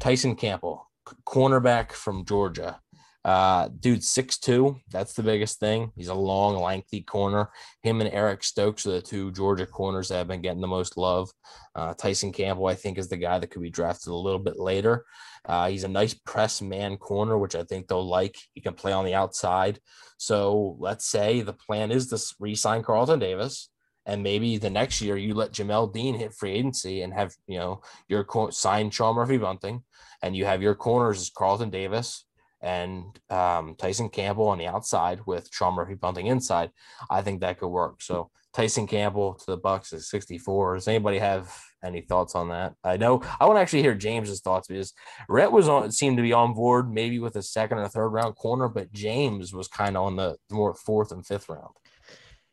[0.00, 0.90] Tyson Campbell,
[1.24, 2.80] cornerback from Georgia.
[3.24, 5.92] Uh, dude, 6'2, that's the biggest thing.
[5.94, 7.50] He's a long, lengthy corner.
[7.82, 10.96] Him and Eric Stokes are the two Georgia corners that have been getting the most
[10.96, 11.30] love.
[11.76, 14.58] Uh, Tyson Campbell, I think, is the guy that could be drafted a little bit
[14.58, 15.04] later.
[15.44, 18.36] Uh, he's a nice press man corner, which I think they'll like.
[18.54, 19.78] He can play on the outside.
[20.16, 23.68] So let's say the plan is to re sign Carlton Davis.
[24.08, 27.58] And maybe the next year you let Jamel Dean hit free agency and have, you
[27.58, 29.82] know, your co- sign Sean Murphy Bunting
[30.22, 32.24] and you have your corners as Carlton Davis
[32.62, 36.70] and um, Tyson Campbell on the outside with Sean Murphy Bunting inside.
[37.10, 38.00] I think that could work.
[38.00, 40.76] So Tyson Campbell to the Bucks is 64.
[40.76, 41.54] Does anybody have
[41.84, 42.74] any thoughts on that?
[42.82, 44.94] I know I want to actually hear James's thoughts because
[45.28, 48.36] Rhett was on seemed to be on board maybe with a second or third round
[48.36, 51.74] corner, but James was kind of on the more fourth and fifth round.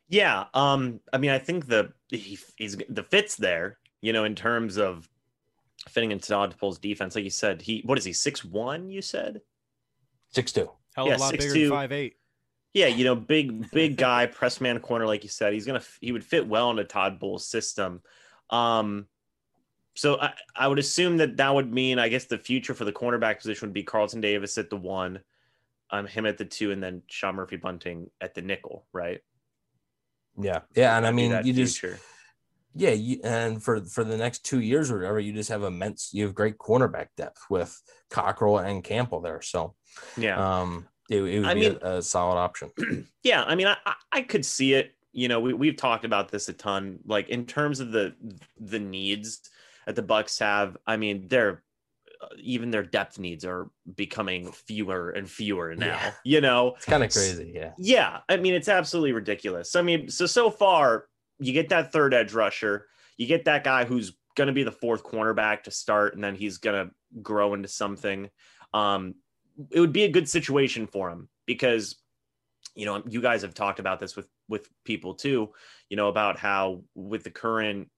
[0.08, 4.34] Yeah, um, I mean, I think the he, he's the fits there, you know, in
[4.34, 5.08] terms of
[5.88, 7.14] fitting into Todd Bowles' defense.
[7.14, 8.88] Like you said, he what is he six one?
[8.88, 9.40] You said,
[10.30, 10.70] Six two.
[10.94, 11.60] Hell Yeah, of a lot bigger 6'2".
[11.60, 12.16] than five eight.
[12.72, 15.52] yeah, you know, big big guy, press man corner, like you said.
[15.52, 18.02] He's gonna he would fit well into Todd Bowles' system.
[18.50, 19.06] Um,
[19.94, 22.92] so I, I would assume that that would mean, I guess, the future for the
[22.92, 25.20] cornerback position would be Carlton Davis at the one,
[25.90, 29.20] um, him at the two, and then Sean Murphy Bunting at the nickel, right?
[30.38, 31.98] Yeah, yeah, and I mean, you just future.
[32.74, 36.10] yeah, you, and for for the next two years or whatever, you just have immense.
[36.12, 37.80] You have great cornerback depth with
[38.10, 39.74] Cockrell and Campbell there, so
[40.16, 40.60] yeah.
[40.60, 42.70] um, it, it would I be mean- a, a solid option.
[43.22, 43.76] yeah i mean I,
[44.12, 47.46] I could see it you know we, we've talked about this a ton like in
[47.46, 48.14] terms of the
[48.60, 49.40] the needs
[49.86, 51.62] that the bucks have i mean they're
[52.38, 56.12] even their depth needs are becoming fewer and fewer now Yeah.
[56.24, 57.72] you know It's kind of crazy, yeah.
[57.78, 61.06] yeah i mean it's absolutely ridiculous So i mean so so far
[61.38, 62.86] you get that third edge rusher
[63.16, 66.34] you get that guy who's going to be the fourth cornerback to start and then
[66.34, 68.28] he's going to grow into something
[68.74, 69.14] um
[69.70, 71.96] it would be a good situation for him because
[72.74, 75.50] you know you guys have talked about this with with people too
[75.88, 77.88] you know about how with the current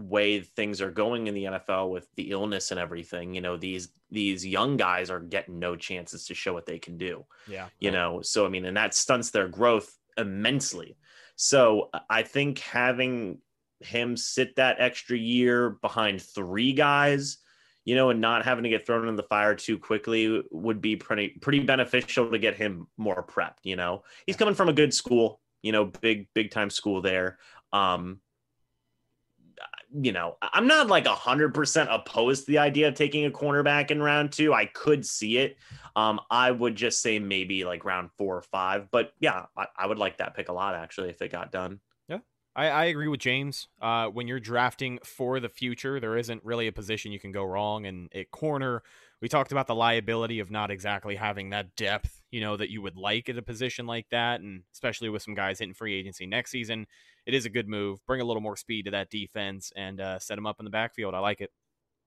[0.00, 3.88] way things are going in the NFL with the illness and everything you know these
[4.10, 7.24] these young guys are getting no chances to show what they can do.
[7.48, 7.68] Yeah.
[7.78, 10.96] you know so i mean and that stunts their growth immensely.
[11.36, 13.38] So i think having
[13.80, 17.38] him sit that extra year behind three guys
[17.84, 20.96] you know and not having to get thrown in the fire too quickly would be
[20.96, 24.02] pretty pretty beneficial to get him more prepped you know?
[24.26, 27.38] He's coming from a good school you know big big time school there.
[27.72, 28.20] Um
[29.92, 33.30] you know, I'm not like a hundred percent opposed to the idea of taking a
[33.30, 34.52] cornerback in round two.
[34.52, 35.56] I could see it.
[35.96, 38.88] Um, I would just say maybe like round four or five.
[38.90, 41.80] But yeah, I, I would like that pick a lot actually if it got done.
[42.54, 43.68] I, I agree with James.
[43.80, 47.44] Uh, when you're drafting for the future, there isn't really a position you can go
[47.44, 47.86] wrong.
[47.86, 48.82] And at corner,
[49.20, 52.82] we talked about the liability of not exactly having that depth, you know, that you
[52.82, 54.40] would like at a position like that.
[54.40, 56.86] And especially with some guys hitting free agency next season,
[57.26, 57.98] it is a good move.
[58.06, 60.70] Bring a little more speed to that defense and uh, set them up in the
[60.70, 61.14] backfield.
[61.14, 61.50] I like it.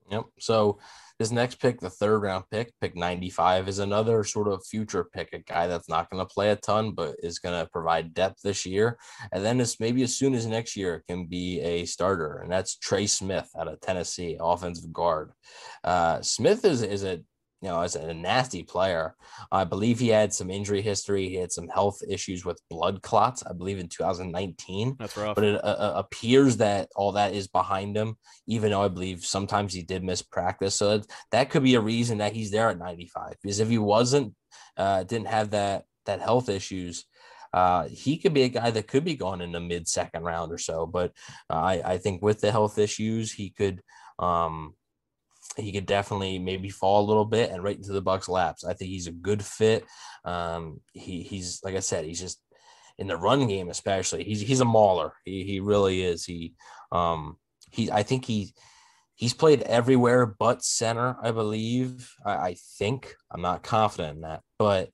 [0.10, 0.26] Yep.
[0.40, 0.80] So
[1.20, 5.30] this next pick, the third round pick, pick 95, is another sort of future pick,
[5.34, 8.42] a guy that's not going to play a ton, but is going to provide depth
[8.44, 8.98] this year.
[9.32, 12.40] And then it's maybe as soon as next year can be a starter.
[12.40, 15.32] And that's Trey Smith out of Tennessee, offensive guard.
[15.84, 17.22] Uh, Smith is, is a
[17.64, 19.16] you know, as a nasty player.
[19.50, 21.30] I believe he had some injury history.
[21.30, 24.98] He had some health issues with blood clots, I believe in 2019.
[25.00, 25.36] That's rough.
[25.36, 29.24] But it uh, uh, appears that all that is behind him, even though I believe
[29.24, 30.76] sometimes he did miss practice.
[30.76, 33.36] So that, that could be a reason that he's there at 95.
[33.42, 34.36] Because if he wasn't,
[34.76, 37.06] uh, didn't have that that health issues,
[37.54, 40.52] uh, he could be a guy that could be gone in the mid second round
[40.52, 40.86] or so.
[40.86, 41.14] But
[41.50, 43.82] uh, I, I think with the health issues, he could
[44.20, 44.74] um,
[45.58, 48.64] he could definitely maybe fall a little bit and right into the Bucks laps.
[48.64, 49.86] I think he's a good fit.
[50.26, 52.40] Um, he he's like I said, he's just
[52.98, 54.24] in the run game, especially.
[54.24, 55.14] He's he's a mauler.
[55.26, 56.26] He he really is.
[56.26, 56.54] He
[56.92, 57.38] um
[57.72, 58.54] he I think he
[59.16, 62.12] he's played everywhere but center, I believe.
[62.26, 64.90] I, I think I'm not confident in that, but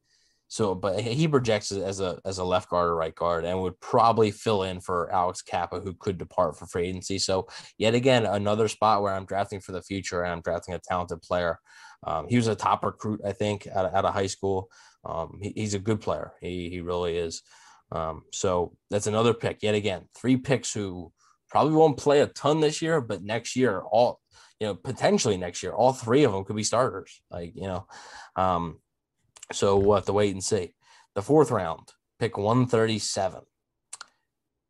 [0.52, 3.80] so, but he projects as a as a left guard or right guard, and would
[3.80, 7.20] probably fill in for Alex Cappa, who could depart for free agency.
[7.20, 7.48] So,
[7.78, 11.22] yet again, another spot where I'm drafting for the future, and I'm drafting a talented
[11.22, 11.60] player.
[12.04, 14.72] Um, he was a top recruit, I think, out of, out of high school.
[15.06, 16.34] Um, he, he's a good player.
[16.42, 17.44] He he really is.
[17.92, 19.62] Um, so that's another pick.
[19.62, 21.12] Yet again, three picks who
[21.52, 24.20] probably won't play a ton this year, but next year, all
[24.60, 27.22] you know, potentially next year, all three of them could be starters.
[27.30, 27.86] Like you know,
[28.36, 28.80] um,
[29.52, 30.74] so we'll have to wait and see.
[31.16, 33.42] The fourth round, pick 137.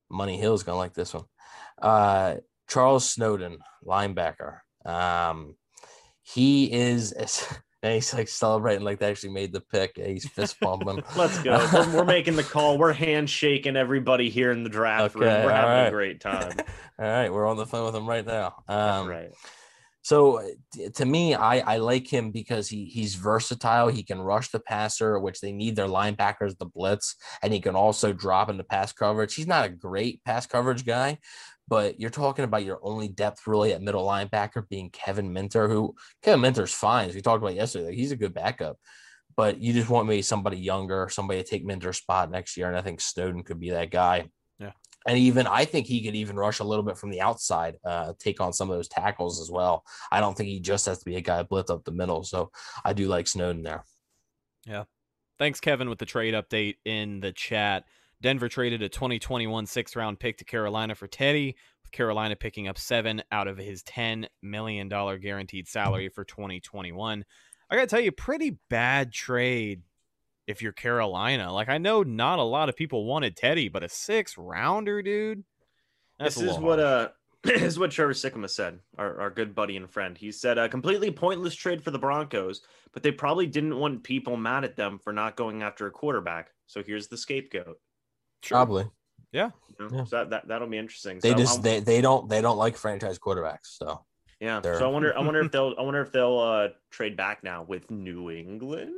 [0.10, 1.26] Money Hill's gonna like this one.
[1.82, 2.36] Uh,
[2.68, 4.60] Charles Snowden, linebacker.
[4.86, 5.56] Um,
[6.22, 7.14] he is
[7.84, 9.94] and he's like celebrating like they actually made the pick.
[9.96, 11.04] He's fist pumping.
[11.16, 11.68] Let's go.
[11.74, 12.78] We're, we're, making the call.
[12.78, 15.46] We're handshaking everybody here in the draft okay, room.
[15.46, 15.88] We're having right.
[15.88, 16.54] a great time.
[17.00, 18.64] all right, we're on the phone with him right now.
[18.68, 19.32] Um, right.
[20.10, 20.42] So
[20.96, 23.90] to me, I, I like him because he he's versatile.
[23.90, 27.76] He can rush the passer, which they need their linebackers to blitz, and he can
[27.76, 29.36] also drop into pass coverage.
[29.36, 31.20] He's not a great pass coverage guy,
[31.68, 35.94] but you're talking about your only depth really at middle linebacker being Kevin Minter, who
[36.24, 37.96] Kevin Minter's fine, as we talked about yesterday.
[37.96, 38.78] He's a good backup,
[39.38, 42.76] but you just want maybe somebody younger, somebody to take Minter's spot next year, and
[42.76, 44.30] I think Snowden could be that guy.
[45.08, 48.14] And even I think he could even rush a little bit from the outside, uh,
[48.20, 49.84] take on some of those tackles as well.
[50.12, 52.24] I don't think he just has to be a guy blitz up the middle.
[52.24, 52.52] So
[52.84, 53.86] I do like Snowden there.
[54.66, 54.84] Yeah.
[55.38, 57.86] Thanks, Kevin, with the trade update in the chat.
[58.22, 62.78] Denver traded a 2021 sixth round pick to Carolina for Teddy, with Carolina picking up
[62.78, 67.24] seven out of his $10 million guaranteed salary for 2021.
[67.70, 69.84] I got to tell you, pretty bad trade
[70.50, 71.54] if you're Carolina.
[71.54, 75.44] Like I know not a lot of people wanted Teddy, but a six rounder, dude.
[76.20, 77.10] this is what uh
[77.44, 80.18] this is what Trevor Sikkema said, our, our good buddy and friend.
[80.18, 84.36] He said a completely pointless trade for the Broncos, but they probably didn't want people
[84.36, 86.50] mad at them for not going after a quarterback.
[86.66, 87.80] So here's the scapegoat.
[88.46, 88.88] Probably.
[89.32, 89.52] Yeah.
[89.80, 90.04] You know, yeah.
[90.06, 91.20] So that, that that'll be interesting.
[91.22, 93.78] They so just they, they don't they don't like franchise quarterbacks.
[93.78, 94.04] So
[94.42, 94.62] yeah.
[94.64, 97.64] So I wonder I wonder if they'll I wonder if they'll uh trade back now
[97.64, 98.96] with New England.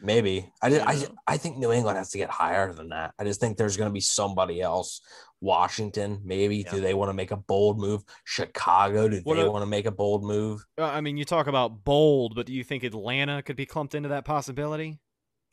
[0.00, 0.82] Maybe I did.
[0.82, 3.14] I I think New England has to get higher than that.
[3.18, 5.00] I just think there's going to be somebody else.
[5.40, 6.58] Washington, maybe.
[6.58, 6.70] Yeah.
[6.70, 8.02] Do they want to make a bold move?
[8.24, 10.64] Chicago, do what they want to make a bold move?
[10.78, 14.10] I mean, you talk about bold, but do you think Atlanta could be clumped into
[14.10, 14.98] that possibility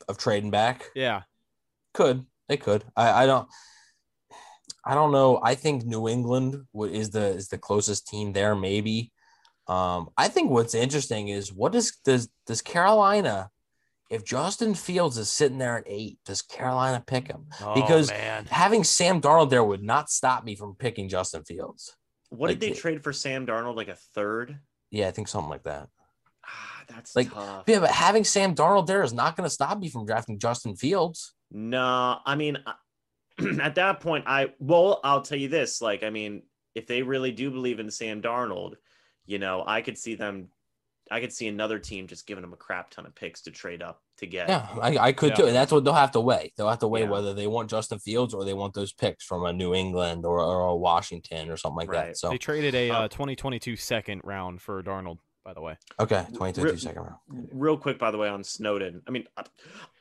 [0.08, 0.90] of trading back?
[0.94, 1.22] Yeah,
[1.94, 2.84] could they could?
[2.96, 3.48] I I don't.
[4.86, 5.40] I don't know.
[5.42, 8.54] I think New England is the is the closest team there.
[8.54, 9.12] Maybe.
[9.66, 13.50] Um, I think what's interesting is what does does does Carolina
[14.14, 17.46] if Justin Fields is sitting there at eight, does Carolina pick him?
[17.60, 18.46] Oh, because man.
[18.48, 21.96] having Sam Darnold there would not stop me from picking Justin Fields.
[22.30, 23.76] What like, did they trade for Sam Darnold?
[23.76, 24.58] Like a third?
[24.90, 25.88] Yeah, I think something like that.
[26.46, 27.64] Ah, that's like tough.
[27.66, 30.76] yeah, but having Sam Darnold there is not going to stop me from drafting Justin
[30.76, 31.34] Fields.
[31.50, 32.58] No, I mean,
[33.60, 35.82] at that point, I well, I'll tell you this.
[35.82, 36.42] Like, I mean,
[36.76, 38.74] if they really do believe in Sam Darnold,
[39.26, 40.50] you know, I could see them
[41.10, 43.82] I could see another team just giving them a crap ton of picks to trade
[43.82, 44.48] up to get.
[44.48, 45.36] Yeah, I, I could yeah.
[45.36, 45.46] too.
[45.46, 46.52] And that's what they'll have to weigh.
[46.56, 47.10] They'll have to weigh yeah.
[47.10, 50.40] whether they want Justin Fields or they want those picks from a New England or,
[50.40, 52.06] or a Washington or something like right.
[52.06, 52.16] that.
[52.16, 55.76] So they traded a uh, 2022 second round for Darnold, by the way.
[56.00, 57.48] Okay, 2022 real, second round.
[57.52, 59.02] Real quick, by the way, on Snowden.
[59.06, 59.44] I mean, I,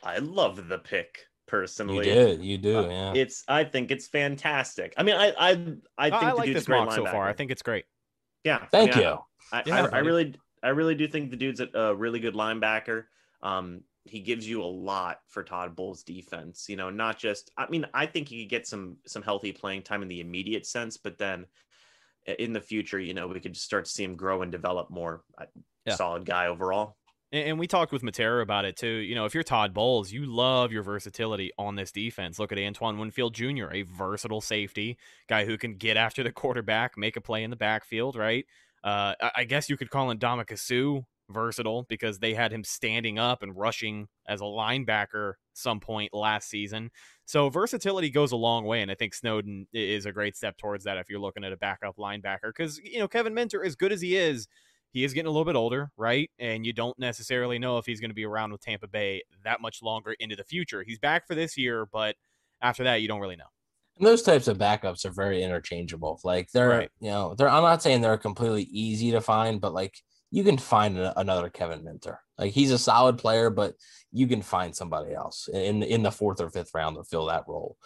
[0.03, 2.07] I love the pick personally.
[2.07, 3.13] You did, you do, uh, yeah.
[3.13, 4.93] It's I think it's fantastic.
[4.95, 5.33] I mean, I
[10.63, 10.69] I I think I the like dude's this great mock so far.
[10.69, 10.69] I think it's great.
[10.69, 10.69] Yeah, thank I mean, you.
[10.69, 13.05] I, yeah, I, I, really do think the dude's a, really good linebacker.
[13.41, 16.67] Um, he gives you a lot for Todd Bowles' defense.
[16.69, 17.51] You know, not just.
[17.57, 20.65] I mean, I think he could get some some healthy playing time in the immediate
[20.65, 21.45] sense, but then
[22.39, 24.89] in the future, you know, we could just start to see him grow and develop
[24.89, 25.23] more.
[25.37, 25.45] Uh,
[25.85, 25.95] Yeah.
[25.95, 26.95] Solid guy overall.
[27.33, 28.87] And we talked with Matera about it too.
[28.87, 32.37] You know, if you're Todd Bowles, you love your versatility on this defense.
[32.37, 36.95] Look at Antoine Winfield Jr., a versatile safety guy who can get after the quarterback,
[36.95, 38.45] make a play in the backfield, right?
[38.83, 43.41] Uh, I, guess you could call him Domikasu versatile because they had him standing up
[43.41, 46.91] and rushing as a linebacker some point last season.
[47.25, 50.83] So versatility goes a long way, and I think Snowden is a great step towards
[50.83, 52.49] that if you're looking at a backup linebacker.
[52.55, 54.47] Because you know Kevin Minter, as good as he is,
[54.91, 56.29] he is getting a little bit older, right?
[56.37, 59.61] And you don't necessarily know if he's going to be around with Tampa Bay that
[59.61, 60.83] much longer into the future.
[60.85, 62.15] He's back for this year, but
[62.61, 63.45] after that, you don't really know.
[63.97, 66.19] And those types of backups are very interchangeable.
[66.23, 66.89] Like they're, Right.
[66.99, 67.49] you know, they're.
[67.49, 69.95] I'm not saying they're completely easy to find, but like
[70.31, 72.19] you can find another Kevin Minter.
[72.39, 73.75] Like he's a solid player, but
[74.11, 77.43] you can find somebody else in in the fourth or fifth round to fill that
[77.47, 77.77] role.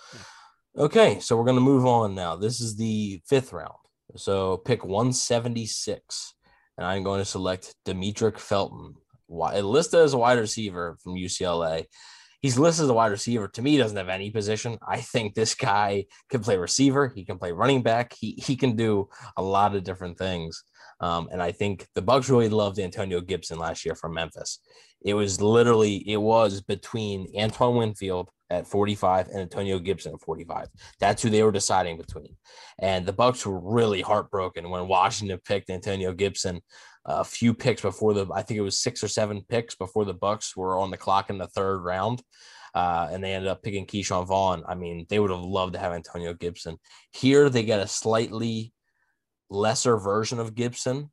[0.78, 2.36] Okay, so we're gonna move on now.
[2.38, 3.74] This is the fifth round.
[4.16, 6.34] So pick 176,
[6.78, 8.96] and I'm going to select Demetric Felton.
[9.26, 11.86] Why listed as a wide receiver from UCLA
[12.48, 13.50] he's listed as a wide receiver.
[13.50, 14.78] To me, he doesn't have any position.
[14.88, 17.12] I think this guy can play receiver.
[17.14, 18.14] He can play running back.
[18.18, 20.64] He he can do a lot of different things.
[21.02, 24.60] Um, and I think the Bucks really loved Antonio Gibson last year from Memphis.
[25.02, 30.68] It was literally it was between Antoine Winfield at 45 and Antonio Gibson at 45.
[31.02, 32.38] That's who they were deciding between.
[32.80, 36.62] And the Bucks were really heartbroken when Washington picked Antonio Gibson
[37.08, 40.14] a few picks before the I think it was six or seven picks before the
[40.14, 42.22] Bucks were on the clock in the third round.
[42.76, 44.64] Uh, and they ended up picking Ke'Shawn Vaughn.
[44.68, 46.78] I mean, they would have loved to have Antonio Gibson.
[47.12, 48.72] Here they get a slightly
[49.50, 51.10] lesser version of Gibson,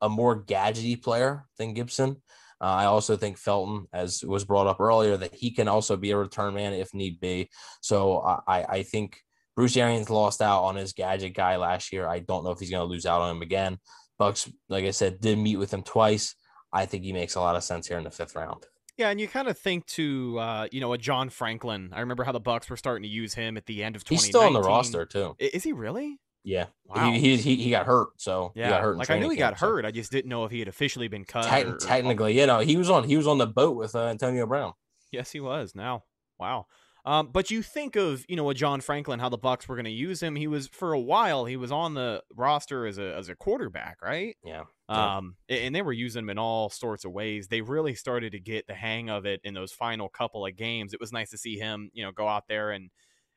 [0.00, 2.22] a more gadgety player than Gibson.
[2.60, 6.12] Uh, I also think Felton, as was brought up earlier, that he can also be
[6.12, 7.50] a return man if need be.
[7.80, 9.18] So I, I think
[9.56, 12.06] Bruce Arians lost out on his gadget guy last year.
[12.06, 13.78] I don't know if he's going to lose out on him again.
[14.26, 16.34] Bucks, like I said, did meet with him twice.
[16.72, 18.64] I think he makes a lot of sense here in the fifth round.
[18.96, 21.90] Yeah, and you kind of think to uh, you know a John Franklin.
[21.92, 24.16] I remember how the Bucks were starting to use him at the end of 2019.
[24.16, 25.34] He's still on the roster too.
[25.38, 26.18] Is he really?
[26.44, 27.12] Yeah, Wow.
[27.12, 28.92] he, he he got hurt, so Yeah, he got hurt.
[28.92, 29.84] in like I knew he got so- hurt.
[29.84, 31.44] I just didn't know if he had officially been cut.
[31.46, 33.94] Tec- or- or- technically, you know, he was on he was on the boat with
[33.94, 34.72] uh, Antonio Brown.
[35.12, 35.74] Yes, he was.
[35.74, 36.02] Now,
[36.38, 36.66] wow.
[37.04, 39.86] Um, but you think of you know a John Franklin, how the Bucks were going
[39.86, 40.36] to use him.
[40.36, 41.44] He was for a while.
[41.44, 44.36] He was on the roster as a as a quarterback, right?
[44.44, 44.64] Yeah.
[44.88, 47.48] Um, and they were using him in all sorts of ways.
[47.48, 50.92] They really started to get the hang of it in those final couple of games.
[50.92, 52.90] It was nice to see him, you know, go out there and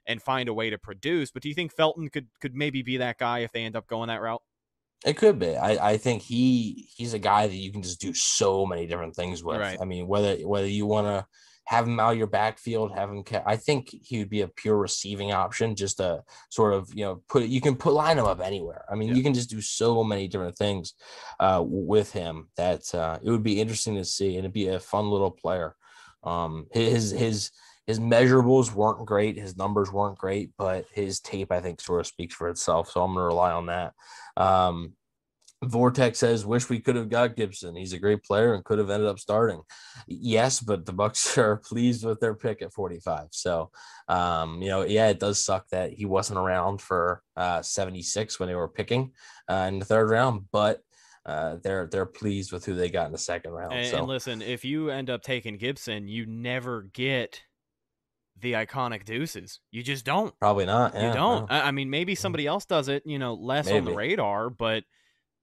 [0.05, 1.31] and find a way to produce.
[1.31, 3.87] But do you think Felton could could maybe be that guy if they end up
[3.87, 4.43] going that route?
[5.05, 5.55] It could be.
[5.55, 9.15] I, I think he he's a guy that you can just do so many different
[9.15, 9.59] things with.
[9.59, 9.77] Right.
[9.81, 11.25] I mean, whether whether you want to
[11.65, 13.23] have him out of your backfield, have him.
[13.23, 17.03] Ca- I think he would be a pure receiving option, just a sort of you
[17.05, 18.85] know put you can put line him up anywhere.
[18.89, 19.15] I mean, Yeah.
[19.15, 20.93] you can just do so many different things
[21.39, 24.79] uh, with him that uh, it would be interesting to see, and it'd be a
[24.79, 25.75] fun little player.
[26.23, 27.51] Um, his his
[27.87, 32.07] his measurables weren't great, his numbers weren't great, but his tape I think sort of
[32.07, 32.89] speaks for itself.
[32.89, 33.93] So I'm going to rely on that.
[34.37, 34.93] Um,
[35.63, 37.75] Vortex says, "Wish we could have got Gibson.
[37.75, 39.61] He's a great player and could have ended up starting."
[40.07, 43.27] Yes, but the Bucks are pleased with their pick at 45.
[43.31, 43.71] So,
[44.07, 48.47] um, you know, yeah, it does suck that he wasn't around for uh, 76 when
[48.47, 49.11] they were picking
[49.49, 50.81] uh, in the third round, but
[51.25, 53.73] uh, they're they're pleased with who they got in the second round.
[53.73, 57.41] And, so and listen, if you end up taking Gibson, you never get
[58.39, 59.59] the iconic deuces.
[59.71, 60.37] You just don't.
[60.39, 60.93] probably not.
[60.93, 61.15] You don't.
[61.15, 61.47] no.
[61.49, 64.83] I I mean, maybe somebody else does it, you know, less on the radar, but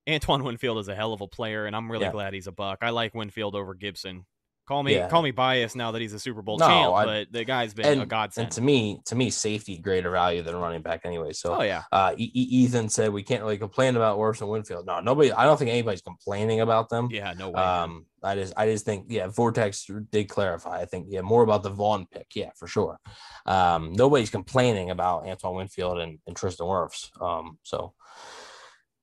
[0.09, 2.12] Antoine Winfield is a hell of a player, and I'm really Yeah.
[2.12, 2.78] glad he's a buck.
[2.82, 4.26] I like Winfield over Gibson.
[4.68, 5.09] Call me Yeah.
[5.09, 7.74] call me biased now that he's a Super Bowl No, champ, I- but the guy's
[7.74, 8.44] been a godsend.
[8.46, 11.32] and to me, to me, safety greater value than running back anyway.
[11.32, 14.86] So oh yeah, uh, E- E- Ethan said we can't really complain about Orson Winfield.
[14.86, 15.32] No, nobody.
[15.32, 17.09] I don't think anybody's complaining about them.
[17.11, 17.61] yeah, no way.
[17.61, 20.80] Um, I just, I just think, yeah, Vortex did clarify.
[20.80, 23.00] I think, yeah, more about the Vaughn pick, yeah, for sure.
[23.46, 27.11] Um, nobody's complaining about Antoine Winfield and, and Tristan Wirfs.
[27.20, 27.94] Um, so,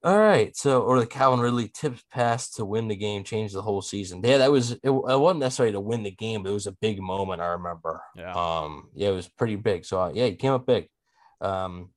[0.02, 3.62] all right, so or the Calvin Ridley tips pass to win the game, changed the
[3.62, 4.22] whole season.
[4.24, 4.80] Yeah, that was it.
[4.82, 7.42] It wasn't necessarily to win the game, but it was a big moment.
[7.42, 8.02] I remember.
[8.16, 8.32] Yeah.
[8.32, 9.84] Um, yeah, it was pretty big.
[9.84, 10.88] So uh, yeah, he came up big.
[11.42, 11.90] Um,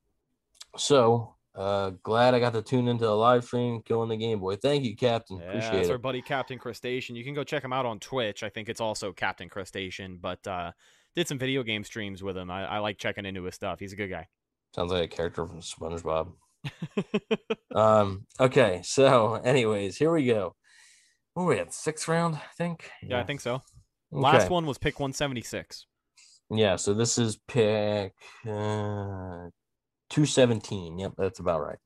[0.76, 4.56] so uh, glad I got to tune into the live stream, killing the game boy.
[4.56, 5.38] Thank you, Captain.
[5.38, 5.91] Yeah, Appreciate that's it.
[5.91, 7.16] our buddy Captain Crustacean.
[7.16, 8.43] You can go check him out on Twitch.
[8.43, 10.72] I think it's also Captain Crustacean, but uh,
[11.16, 12.49] did some video game streams with him.
[12.49, 13.80] I, I like checking into his stuff.
[13.80, 14.28] He's a good guy.
[14.76, 16.32] Sounds like a character from SpongeBob.
[17.76, 20.55] Um, okay, so anyways, here we go.
[21.34, 21.74] What are we at?
[21.74, 22.89] Sixth round, I think.
[23.01, 23.55] yeah, I think so.
[23.55, 23.61] Okay.
[24.11, 25.88] Last one was pick 176.
[26.51, 28.14] Yeah, so this is pick
[28.45, 29.49] uh,
[30.11, 30.99] 217.
[30.99, 31.80] Yep, that's about right.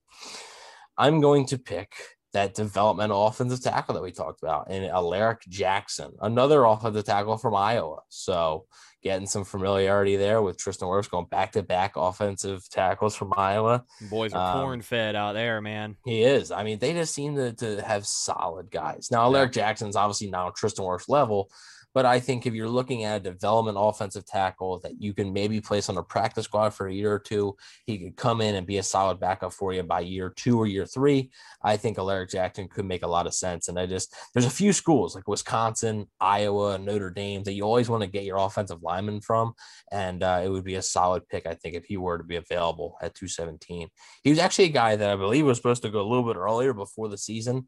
[0.97, 1.93] I'm going to pick
[2.33, 7.55] that developmental offensive tackle that we talked about, and Alaric Jackson, another offensive tackle from
[7.55, 7.99] Iowa.
[8.09, 8.65] So
[9.07, 13.85] getting some familiarity there with Tristan Wirfs going back to back offensive tackles from Iowa.
[14.09, 15.95] Boys are Um, corn fed out there, man.
[16.03, 16.51] He is.
[16.51, 19.09] I mean, they just seem to, to have solid guys.
[19.11, 21.49] Now, Alaric Jackson's obviously now Tristan Wirfs level,
[21.97, 25.59] but I think if you're looking at a development offensive tackle that you can maybe
[25.59, 28.67] place on a practice squad for a year or two, he could come in and
[28.67, 31.31] be a solid backup for you by year two or year three.
[31.63, 33.67] I think Alaric Jackson could make a lot of sense.
[33.67, 37.89] And I just, there's a few schools like Wisconsin, Iowa, Notre Dame that you always
[37.89, 39.55] want to get your offensive lineman from.
[39.91, 42.35] And uh, it would be a solid pick, I think, if he were to be
[42.35, 43.89] available at 217.
[44.21, 46.37] He was actually a guy that I believe was supposed to go a little bit
[46.37, 47.65] earlier before the season.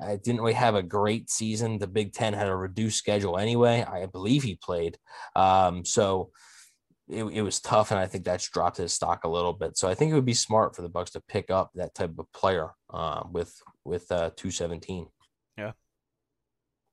[0.00, 1.78] I didn't really have a great season.
[1.78, 3.82] The Big Ten had a reduced schedule anyway.
[3.82, 4.98] I believe he played.
[5.34, 6.30] Um, so
[7.08, 9.76] it, it was tough, and I think that's dropped his stock a little bit.
[9.78, 12.18] So I think it would be smart for the Bucks to pick up that type
[12.18, 15.06] of player uh, with with uh, 217.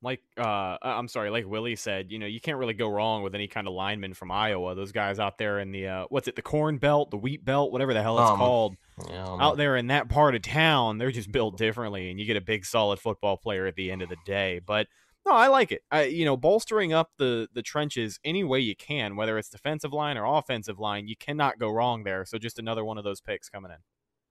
[0.04, 3.34] Like uh I'm sorry, like Willie said, you know, you can't really go wrong with
[3.36, 4.76] any kind of lineman from Iowa.
[4.76, 7.72] Those guys out there in the uh what's it, the corn belt, the wheat belt,
[7.72, 8.76] whatever the hell it's Um, called.
[9.10, 12.38] You Out there in that part of town, they're just built differently and you get
[12.38, 14.60] a big solid football player at the end of the day.
[14.66, 14.88] But
[15.26, 15.82] no, I like it.
[15.90, 19.94] I you know, bolstering up the the trenches any way you can, whether it's defensive
[19.94, 22.26] line or offensive line, you cannot go wrong there.
[22.26, 23.78] So just another one of those picks coming in.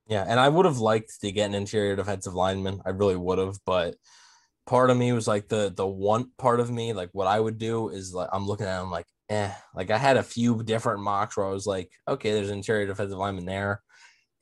[0.07, 2.81] Yeah, and I would have liked to get an interior defensive lineman.
[2.85, 3.95] I really would have, but
[4.65, 7.57] part of me was like the the one part of me, like what I would
[7.57, 9.51] do is like I'm looking at them like, eh.
[9.75, 12.85] Like I had a few different mocks where I was like, okay, there's an interior
[12.85, 13.81] defensive lineman there.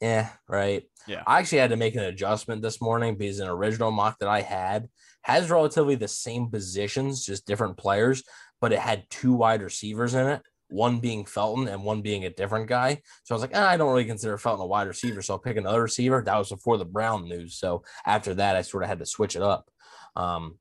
[0.02, 0.84] Yeah, right.
[1.08, 1.24] Yeah.
[1.28, 4.42] I actually had to make an adjustment this morning because an original mock that I
[4.42, 4.90] had
[5.22, 8.24] has relatively the same positions, just different players,
[8.60, 12.32] but it had two wide receivers in it, one being Felton and one being a
[12.32, 13.00] different guy.
[13.24, 15.40] So I was like, ah, I don't really consider Felton a wide receiver, so I'll
[15.40, 16.24] pick another receiver.
[16.26, 17.60] That was before the Brown news.
[17.60, 19.70] So after that, I sort of had to switch it up.
[20.16, 20.58] Um,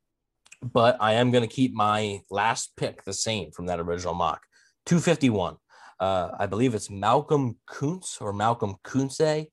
[0.63, 4.43] but I am going to keep my last pick the same from that original mock
[4.85, 5.57] 251.
[6.01, 9.49] Uh, I believe it's Malcolm Kuntz or Malcolm Kuntze.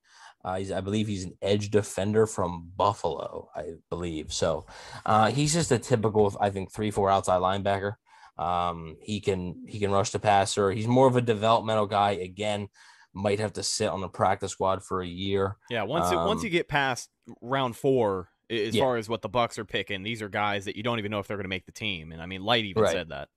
[0.46, 4.32] Uh, he's, I believe he's an edge defender from Buffalo, I believe.
[4.32, 4.66] So
[5.06, 7.96] uh, he's just a typical, I think, three four outside linebacker.
[8.38, 10.72] Um, he can he can rush the passer.
[10.72, 12.12] He's more of a developmental guy.
[12.12, 12.70] Again,
[13.14, 15.58] might have to sit on the practice squad for a year.
[15.70, 17.10] Yeah, once it, once Um, you get past
[17.42, 18.84] round four, as Yeah.
[18.84, 21.20] far as what the Bucks are picking, these are guys that you don't even know
[21.20, 22.12] if they're going to make the team.
[22.14, 22.94] And I mean, Licht even Right.
[22.94, 23.28] said that.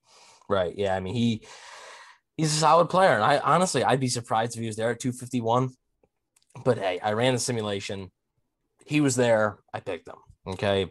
[0.47, 0.73] Right.
[0.77, 0.95] Yeah.
[0.95, 1.45] I mean, he
[2.37, 3.13] he's a solid player.
[3.13, 5.69] And I honestly I'd be surprised if he was there at 251.
[6.63, 8.11] But hey, I ran the simulation.
[8.85, 9.59] He was there.
[9.73, 10.15] I picked him.
[10.47, 10.87] Okay.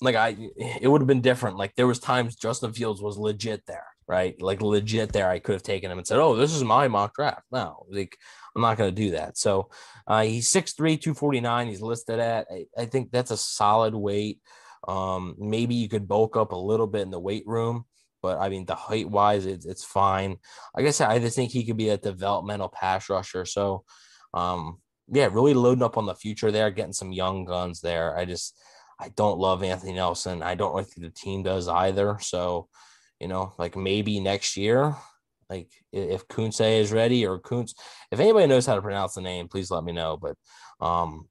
[0.00, 0.36] Like I
[0.80, 1.56] it would have been different.
[1.56, 4.40] Like there was times Justin Fields was legit there, right?
[4.40, 5.28] Like legit there.
[5.28, 7.42] I could have taken him and said, Oh, this is my mock draft.
[7.50, 8.16] No, like
[8.54, 9.36] I'm not gonna do that.
[9.36, 9.70] So
[10.06, 11.68] uh he's 6'3, 249.
[11.68, 14.40] He's listed at I, I think that's a solid weight.
[14.88, 17.84] Um, maybe you could bulk up a little bit in the weight room
[18.22, 20.36] but I mean, the height wise, it's, it's fine.
[20.76, 23.44] Like I said, I just think he could be a developmental pass rusher.
[23.44, 23.84] So,
[24.34, 24.78] um,
[25.12, 28.16] yeah, really loading up on the future there, getting some young guns there.
[28.16, 28.58] I just,
[29.00, 30.42] I don't love Anthony Nelson.
[30.42, 32.18] I don't think the team does either.
[32.20, 32.68] So,
[33.18, 34.94] you know, like maybe next year,
[35.48, 37.74] like if Kuntze is ready or Kuntz,
[38.12, 40.16] if anybody knows how to pronounce the name, please let me know.
[40.16, 40.36] But,
[40.80, 41.28] um,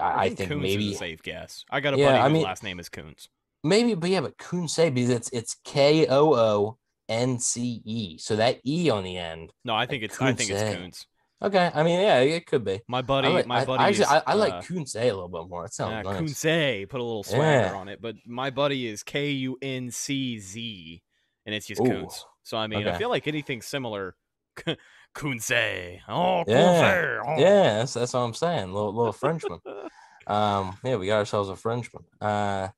[0.00, 1.64] I, I think, Kuntz maybe a safe guess.
[1.70, 3.28] I got a Yeah, buddy I whose mean- last name is Kuntz.
[3.62, 8.18] Maybe, but yeah, but Kunsei because it's it's K O O N C E.
[8.18, 9.52] So that E on the end.
[9.64, 10.62] No, I think it's I think it's.
[10.62, 11.06] Kuntz.
[11.42, 12.82] Okay, I mean, yeah, it could be.
[12.86, 13.82] My buddy, I like, my buddy.
[13.82, 15.64] I, actually, is, I, I like uh, Kunsei a little bit more.
[15.64, 16.20] It sounds uh, nice.
[16.20, 17.74] Kuntze, put a little swagger Yeah.
[17.74, 21.02] on it, but my buddy is K U N C Z,
[21.46, 22.24] and it's just Ooh, Kuntz.
[22.42, 24.16] So I mean, I feel like anything similar,
[25.14, 26.00] Kuntze.
[26.08, 27.22] Oh, Yeah.
[27.26, 27.38] Oh.
[27.38, 28.72] Yeah, that's, that's what I'm saying.
[28.72, 29.60] Little little Frenchman.
[30.26, 32.04] um, yeah, we got ourselves a Frenchman.
[32.20, 32.68] Uh,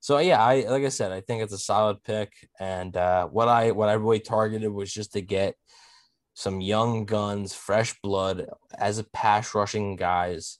[0.00, 2.32] so yeah, I like I said, I think it's a solid pick.
[2.60, 5.54] And uh, what I what I really targeted was just to get
[6.34, 8.46] some young guns, fresh blood
[8.76, 10.58] as a pass rushing guys.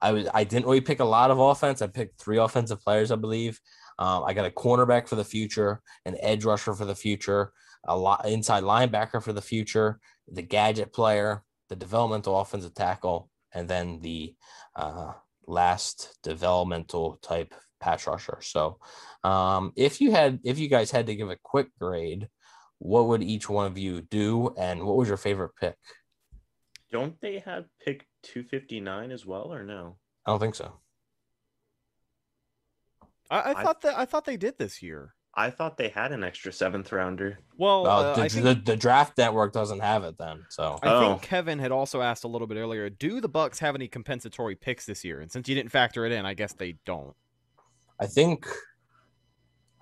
[0.00, 1.80] I was I didn't really pick a lot of offense.
[1.80, 3.60] I picked three offensive players, I believe.
[3.98, 7.52] Um, I got a cornerback for the future, an edge rusher for the future,
[7.84, 13.68] a lot inside linebacker for the future, the gadget player, the developmental offensive tackle, and
[13.68, 14.34] then the
[14.74, 15.12] uh,
[15.46, 18.38] last developmental type pass rusher.
[18.40, 18.78] So,
[19.24, 22.28] um, if you had, if you guys had to give a quick grade,
[22.78, 25.76] what would each one of you do, and what was your favorite pick?
[26.92, 29.96] Don't they have pick 259 as well, or no?
[30.24, 30.72] I don't think so.
[33.30, 35.14] I, I I- thought that I thought they did this year.
[35.38, 37.40] I thought they had an extra seventh rounder.
[37.58, 40.46] Well, Well, uh, the, think the, the draft network doesn't have it then.
[40.48, 41.00] So I Oh.
[41.10, 42.88] think Kevin had also asked a little bit earlier.
[42.88, 45.20] Do the Bucks have any compensatory picks this year?
[45.20, 47.14] And since you didn't factor it in, I guess they don't.
[47.98, 48.46] I think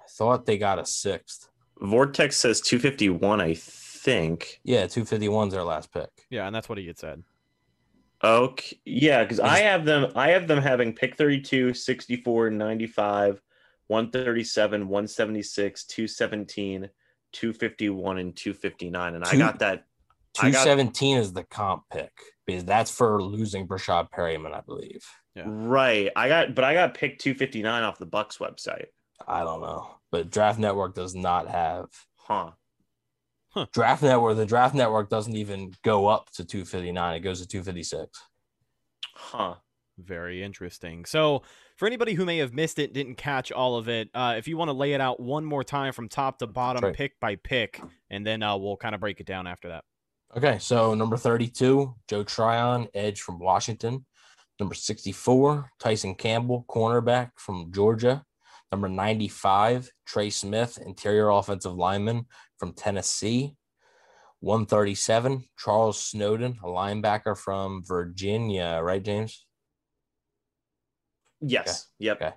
[0.00, 1.48] I thought they got a sixth.
[1.80, 4.60] Vortex says 251, I think.
[4.64, 6.10] Yeah, 251's their last pick.
[6.30, 7.22] Yeah, and that's what he had said.
[8.22, 8.78] Okay.
[8.84, 13.42] Yeah, because I have them I have them having pick 32, 64, 95,
[13.88, 16.90] 137, 176, 217,
[17.32, 19.14] 251, and 259.
[19.14, 19.84] And I got that.
[20.40, 22.12] I got- 217 is the comp pick
[22.46, 25.04] because that's for losing Breshad Perriman, I believe.
[25.34, 25.44] Yeah.
[25.46, 26.10] Right.
[26.14, 28.86] I got but I got pick 259 off the Bucks website.
[29.26, 32.52] I don't know, but Draft Network does not have Huh.
[33.72, 34.36] Draft Network.
[34.36, 38.20] The Draft Network doesn't even go up to 259; it goes to 256.
[39.14, 39.54] Huh.
[39.96, 41.04] Very interesting.
[41.04, 41.42] So,
[41.76, 44.56] for anybody who may have missed it, didn't catch all of it, uh, if you
[44.56, 46.94] want to lay it out one more time from top to bottom, Right.
[46.96, 47.80] pick by pick,
[48.10, 49.84] and then uh, we'll kind of break it down after that.
[50.36, 54.04] Okay, so number 32, Joe Tryon, edge from Washington.
[54.60, 58.24] Number 64, Tyson Campbell, cornerback from Georgia.
[58.70, 62.26] Number 95, Trey Smith, interior offensive lineman
[62.58, 63.56] from Tennessee.
[64.40, 69.46] 137, Charles Snowden, a linebacker from Virginia, right, James?
[71.40, 71.88] Yes.
[71.98, 72.16] Yep.
[72.16, 72.32] Okay.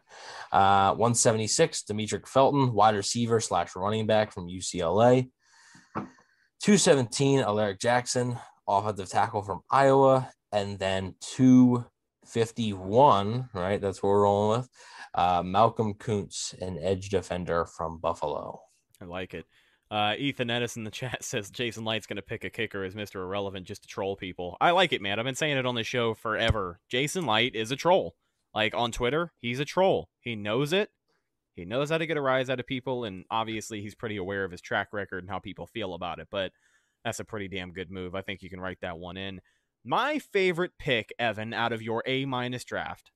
[0.52, 5.30] Uh, 176, Demetric Felton, wide receiver slash running back from UCLA.
[5.96, 8.38] 217, Alaric Jackson,
[8.68, 10.30] offensive tackle from Iowa.
[10.52, 11.16] And then
[12.32, 13.82] 251, right?
[13.82, 14.70] That's what we're rolling with.
[15.14, 18.62] Uh, Malcolm Kuntz, an edge defender from Buffalo.
[19.02, 19.46] I like it.
[19.90, 22.96] Uh, Ethan Edison in the chat says Jason Licht's going to pick a kicker as
[22.96, 23.16] Mr.
[23.16, 24.58] Irrelevant just to troll people.
[24.60, 25.20] I like it, man.
[25.20, 26.80] I've been saying it on the show forever.
[26.90, 28.16] Jason Licht is a troll.
[28.54, 30.10] Like on Twitter, he's a troll.
[30.20, 30.90] He knows it.
[31.56, 34.44] He knows how to get a rise out of people, and obviously he's pretty aware
[34.44, 36.28] of his track record and how people feel about it.
[36.30, 36.52] But
[37.04, 38.14] that's a pretty damn good move.
[38.14, 39.42] I think you can write that one in.
[39.84, 43.12] My favorite pick, Evan, out of your A minus draft.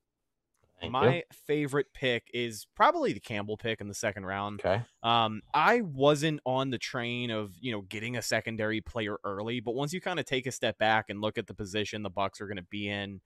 [0.79, 1.21] Thank my you.
[1.45, 4.61] favorite pick is probably the Campbell pick in the second round.
[4.65, 4.81] Okay.
[5.03, 9.75] Um, I wasn't on the train of you know getting a secondary player early, but
[9.75, 12.41] once you kind of take a step back and look at the position the Bucks
[12.41, 13.21] are going to be in,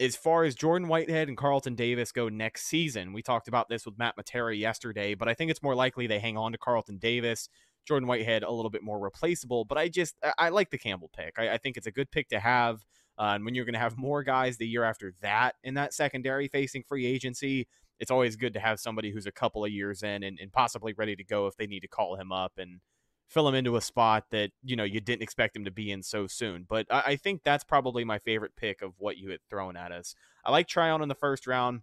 [0.00, 3.84] as far as Jordan Whitehead and Carlton Davis go next season, we talked about this
[3.84, 6.96] with Matt Matera yesterday, but I think it's more likely they hang on to Carlton
[6.96, 7.50] Davis.
[7.86, 11.34] Jordan Whitehead a little bit more replaceable, but I just I, like the Campbell pick.
[11.38, 12.84] I, I think it's a good pick to have.
[13.18, 15.94] Uh, and when you're going to have more guys the year after that in that
[15.94, 17.66] secondary facing free agency,
[17.98, 20.92] it's always good to have somebody who's a couple of years in and, and possibly
[20.92, 22.80] ready to go if they need to call him up and
[23.28, 26.02] fill him into a spot that you know you didn't expect him to be in
[26.02, 26.66] so soon.
[26.68, 29.92] But I, I think that's probably my favorite pick of what you had thrown at
[29.92, 30.14] us.
[30.44, 31.82] I like Tryon in the first round.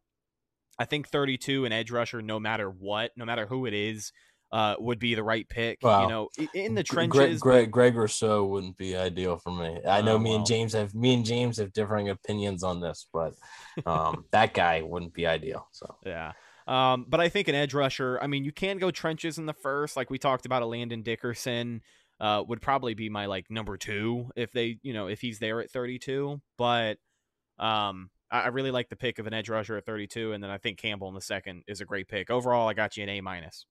[0.80, 4.12] I think 32 an edge rusher, no matter what, no matter who it is,
[4.54, 5.80] uh, would be the right pick.
[5.82, 6.04] Wow.
[6.04, 7.42] You know, in the Greg, trenches.
[7.42, 9.80] Greg, Greg Rousseau wouldn't be ideal for me.
[9.86, 10.38] I know Oh, me well.
[10.38, 13.34] and James have me and James have differing opinions on this, but
[13.88, 15.68] um, that guy wouldn't be ideal.
[15.72, 16.34] So Yeah.
[16.68, 19.54] Um, but I think an edge rusher, I mean, you can go trenches in the
[19.54, 21.82] first, like we talked about a Landon Dickerson,
[22.22, 25.60] uh, would probably be my like number two if they, you know, if he's there
[25.62, 26.40] at 32.
[26.58, 27.00] But
[27.60, 30.52] um, I, I really like the pick of an edge rusher at 32, and then
[30.52, 32.30] I think Campbell in the second is a great pick.
[32.30, 33.66] Overall, I got you an A minus.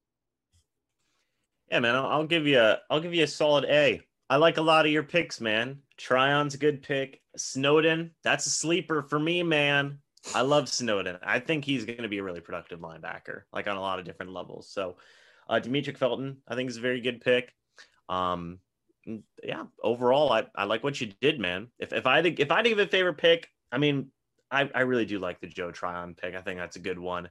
[1.72, 4.02] Yeah, man, I'll, I'll give you a I'll give you a solid A.
[4.28, 5.78] I like a lot of your picks, man.
[5.96, 7.22] Tryon's a good pick.
[7.34, 9.98] Snowden, that's a sleeper for me, man.
[10.34, 11.16] I love Snowden.
[11.22, 14.04] I think he's going to be a really productive linebacker, like on a lot of
[14.04, 14.68] different levels.
[14.68, 14.96] So,
[15.48, 17.54] uh, Demetric Felton, I think is a very good pick.
[18.10, 18.58] Um,
[19.42, 21.68] yeah, overall, I, I like what you did, man.
[21.78, 24.10] If if I had if I had to give a favorite pick, I mean,
[24.50, 26.34] I, I really do like the Joe Tryon pick.
[26.34, 27.30] I think that's a good one.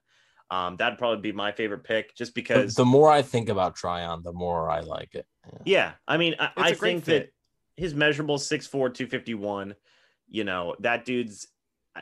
[0.51, 4.21] Um, that'd probably be my favorite pick, just because the more I think about Tryon,
[4.21, 5.25] the more I like it.
[5.47, 5.59] Yeah.
[5.65, 7.33] yeah, I mean, I, It's I a great think fit.
[7.77, 9.75] that his measurable 6'4", 251,
[10.27, 11.47] you know, that dude's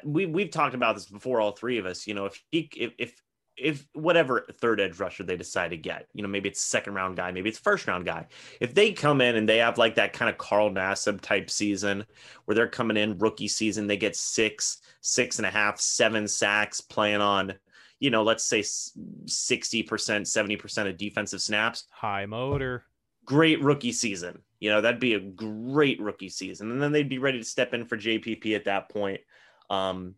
[0.04, 2.08] we we've talked about this before, all three of us.
[2.08, 3.22] You know, if he if if
[3.56, 7.18] if whatever third edge rusher they decide to get, you know, maybe it's second round
[7.18, 8.28] guy, maybe it's first round guy.
[8.62, 12.06] If they come in and they have like that kind of Carl Nassib type season
[12.46, 16.82] where they're coming in rookie season, they get six, six and a half, seven sacks
[16.82, 17.54] playing on,
[18.00, 18.96] you know, let's say 60%,
[19.28, 22.86] 70% of defensive snaps High motor.
[23.26, 24.42] great rookie season.
[24.60, 26.72] You know, that'd be a great rookie season.
[26.72, 29.22] And then they'd be ready to step in for JPP at that point.
[29.70, 30.16] Um,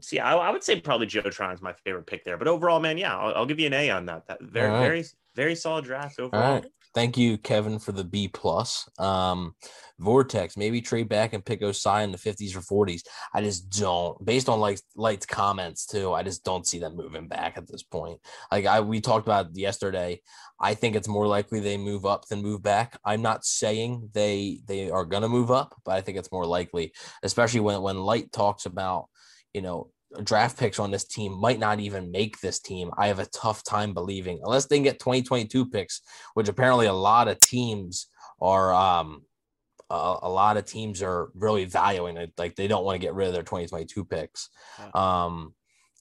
[0.00, 2.36] see, I, I would say probably Joe Tryon's my favorite pick there.
[2.36, 4.26] But overall, man, yeah, I'll, I'll give you an A on that.
[4.26, 4.86] That very, All right.
[4.86, 5.04] very,
[5.34, 6.42] very solid draft overall.
[6.44, 6.66] All right.
[6.96, 8.88] Thank you, Kevin, for the B plus.
[8.98, 9.54] Um,
[9.98, 13.02] Vortex, maybe trade back and pick Ossai in the 50s or 40s.
[13.34, 17.28] I just don't, based on like Licht's comments too, I just don't see them moving
[17.28, 18.18] back at this point.
[18.50, 20.22] Like I we talked about yesterday.
[20.58, 22.98] I think it's more likely they move up than move back.
[23.04, 26.94] I'm not saying they they are gonna move up, but I think it's more likely,
[27.22, 29.08] especially when when Licht talks about,
[29.52, 29.90] you know,
[30.22, 32.90] draft picks on this team might not even make this team.
[32.96, 36.00] I have a tough time believing unless they get 2022 picks,
[36.34, 38.08] which apparently a lot of teams
[38.40, 39.22] are um
[39.88, 42.32] a, a lot of teams are really valuing it.
[42.36, 44.50] Like they don't want to get rid of their 2022 picks.
[44.94, 45.54] Um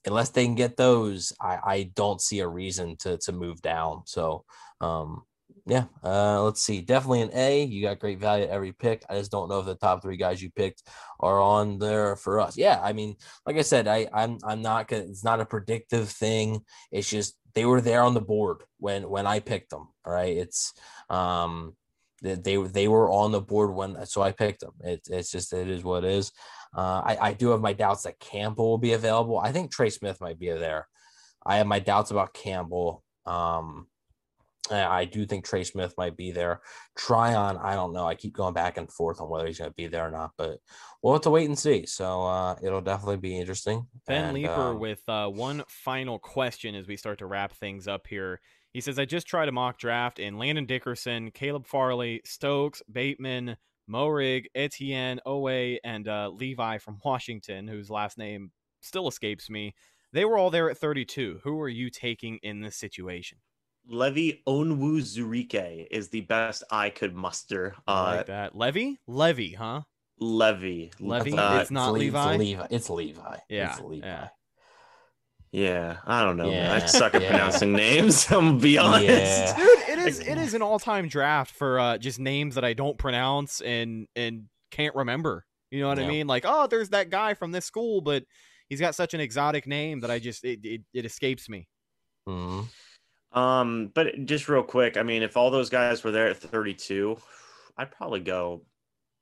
[0.07, 4.03] unless they can get those, I, I don't see a reason to to move down.
[4.05, 4.45] So
[4.81, 5.23] um
[5.67, 6.81] yeah, uh, let's see.
[6.81, 7.63] Definitely an A.
[7.63, 9.03] You got great value at every pick.
[9.09, 10.83] I just don't know if the top three guys you picked
[11.19, 12.55] are on there for us.
[12.55, 13.15] Yeah, I mean,
[13.47, 15.03] like I said, I I'm I'm not gonna.
[15.03, 16.61] It's not a predictive thing.
[16.91, 19.87] It's just they were there on the board when when I picked them.
[20.05, 20.71] All right, it's
[21.09, 21.75] um
[22.21, 24.73] they they, they were on the board when so I picked them.
[24.81, 26.31] It, it's just it is what it is.
[26.77, 29.39] Uh, I I do have my doubts that Campbell will be available.
[29.39, 30.87] I think Trey Smith might be there.
[31.43, 33.03] I have my doubts about Campbell.
[33.25, 33.87] Um,
[34.71, 36.61] I do think Trey Smith might be there.
[36.97, 38.05] Tryon, I don't know.
[38.05, 40.31] I keep going back and forth on whether he's going to be there or not,
[40.37, 40.59] but
[41.01, 41.85] we'll have to wait and see.
[41.85, 43.87] So uh, it'll definitely be interesting.
[44.07, 47.87] Ben and, Leeper um, with uh, one final question as we start to wrap things
[47.87, 48.39] up here.
[48.73, 53.55] He says, I just tried a mock draft in Landon Dickerson, Caleb Farley, Stokes, Bateman,
[53.89, 58.51] Moehrig, Etienne, Owe, and uh, Levi from Washington, whose last name
[58.81, 59.75] still escapes me.
[60.11, 61.41] They were all there at 32.
[61.43, 63.37] Who are you taking in this situation?
[63.87, 67.75] Levy Onwuzurike is the best I could muster.
[67.87, 68.55] I Uh, like that.
[68.55, 68.99] Levy?
[69.07, 69.81] Levy, huh?
[70.19, 70.91] Levy.
[70.99, 71.33] Levy?
[71.37, 72.31] Uh, It's not Le- Levi?
[72.33, 72.67] It's Levi.
[72.71, 73.37] It's Levi.
[73.49, 74.05] Yeah, It's Levi.
[74.07, 74.29] yeah.
[75.51, 76.49] yeah, I don't know.
[76.49, 76.71] man.
[76.81, 77.29] I suck at yeah.
[77.29, 78.25] pronouncing names.
[78.31, 79.07] I'm gonna be honest.
[79.07, 79.55] Yeah.
[79.57, 82.97] Dude, it is it is an all-time draft for uh, just names that I don't
[82.97, 85.45] pronounce and and can't remember.
[85.71, 86.27] You know what I mean?
[86.27, 88.23] Like, oh, there's that guy from this school, but
[88.69, 91.67] he's got such an exotic name that I just it it, it escapes me.
[92.27, 92.65] Mhm.
[93.35, 97.17] Um, but just real quick, I mean, if all those guys were there at 32,
[97.77, 98.63] I'd probably go.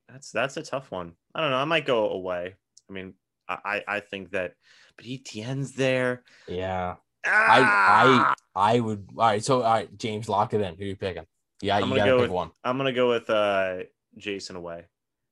[0.08, 1.14] That's that's a tough one.
[1.34, 1.58] I don't know.
[1.58, 2.54] I might go away.
[2.90, 3.16] I mean,
[3.50, 4.54] I I I think that,
[4.96, 6.24] but Etienne's there.
[6.48, 6.96] Yeah.
[7.26, 8.36] Ah!
[8.56, 9.08] I I would.
[9.18, 9.44] All right.
[9.44, 10.76] So all right, James, lock it in.
[10.76, 11.26] Who you picking?
[11.62, 12.52] Yeah, I'm you gonna got to go pick with- one.
[12.64, 13.78] I'm gonna go with uh
[14.18, 14.86] Jason away.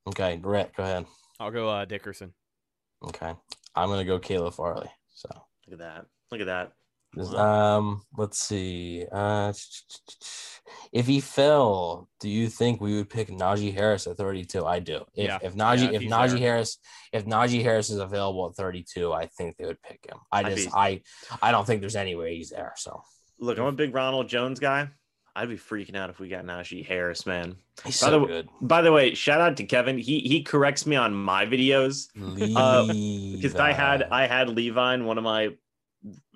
[0.08, 1.06] Okay, Brett, go ahead.
[1.40, 2.34] I'll go uh, Dickerson.
[3.04, 3.34] Okay,
[3.76, 4.90] I'm gonna go Caleb Farley.
[5.14, 5.30] So.
[5.68, 6.06] Look at that.
[6.32, 6.72] Look at that.
[7.36, 9.06] Um, let's see.
[9.12, 9.52] Uh,
[10.94, 14.66] if he fell, do you think we would pick Najee Harris at 32?
[14.66, 15.04] I do.
[15.16, 15.40] If Yeah.
[15.42, 16.38] if Najee Yeah, if if Najee there.
[16.40, 16.78] Harris
[17.12, 20.18] if Najee Harris is available at 32, I think they would pick him.
[20.32, 21.02] I I'd just be- I
[21.42, 22.74] I don't think there's any way he's there.
[22.78, 23.04] So
[23.40, 24.90] Look, I'm a big Ronald Jones guy.
[25.36, 27.56] I'd be freaking out if we got Najee Harris, man.
[27.86, 28.50] he's By so the good.
[28.62, 29.98] By the way, shout out to Kevin.
[29.98, 32.08] He he corrects me on my videos
[32.56, 32.86] uh,
[33.36, 35.50] because I had I had Levi in one of my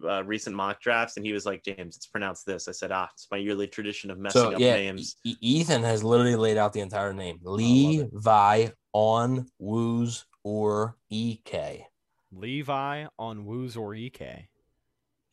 [0.03, 3.09] uh, recent mock drafts, and he was like, "James, it's pronounced this." I said, "Ah,
[3.13, 4.75] it's my yearly tradition of messing so up yeah.
[4.75, 7.39] names." E- Ethan has literally laid out the entire name.
[7.43, 11.85] Levi on Woos or Ek.
[12.31, 14.47] Levi on Woos or Ek.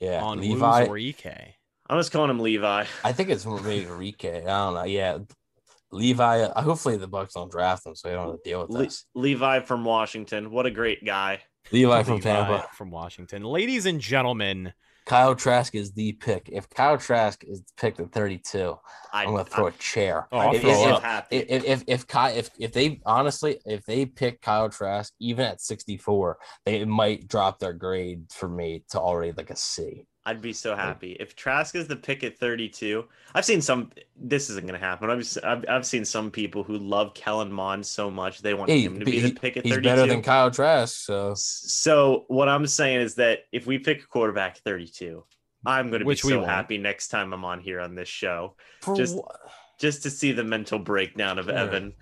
[0.01, 0.81] Yeah, on Levi.
[0.81, 1.57] Woos or Ek.
[1.89, 2.87] I'm just calling him Levi.
[3.05, 4.25] I think it's maybe Rike.
[4.25, 4.85] I don't know.
[4.85, 5.19] Yeah,
[5.91, 6.41] Levi.
[6.43, 8.85] Uh, hopefully the Bucks don't draft him, so they don't have to deal with Le-
[8.85, 9.05] this.
[9.15, 10.51] Levi from Washington.
[10.51, 11.43] What a great guy.
[11.73, 12.69] Levi from Levi Tampa.
[12.75, 13.45] from Washington.
[13.45, 14.73] Ladies and gentlemen,
[15.05, 16.49] Kyle Trask is the pick.
[16.53, 18.79] If Kyle Trask is picked at 32,
[19.13, 20.29] I, I'm gonna throw a chair.
[20.31, 21.03] Oh, I'll if, if, so up.
[21.03, 21.37] happy.
[21.37, 25.61] if, if if Ky, if if they honestly if they pick Kyle Trask even at
[25.61, 30.07] 64, they might drop their grade for me to already like a C.
[30.25, 33.05] I'd be so happy if Trask is the pick at 32.
[33.35, 33.91] I've seen some.
[34.17, 35.11] This isn't going to happen.
[35.11, 39.01] I've, I've I've seen some people who love Kellen Mond so much they want him
[39.01, 39.89] to be he- the pick at he's 32.
[39.89, 44.07] better than Kyle Trask, so So what I'm saying is that if we pick a
[44.07, 45.25] quarterback 32,
[45.67, 48.95] I'm going to be so happy next time I'm on here on this show for
[48.97, 49.27] Just- wha-
[49.81, 51.63] just to see the mental breakdown of Yeah.
[51.65, 51.95] Evan.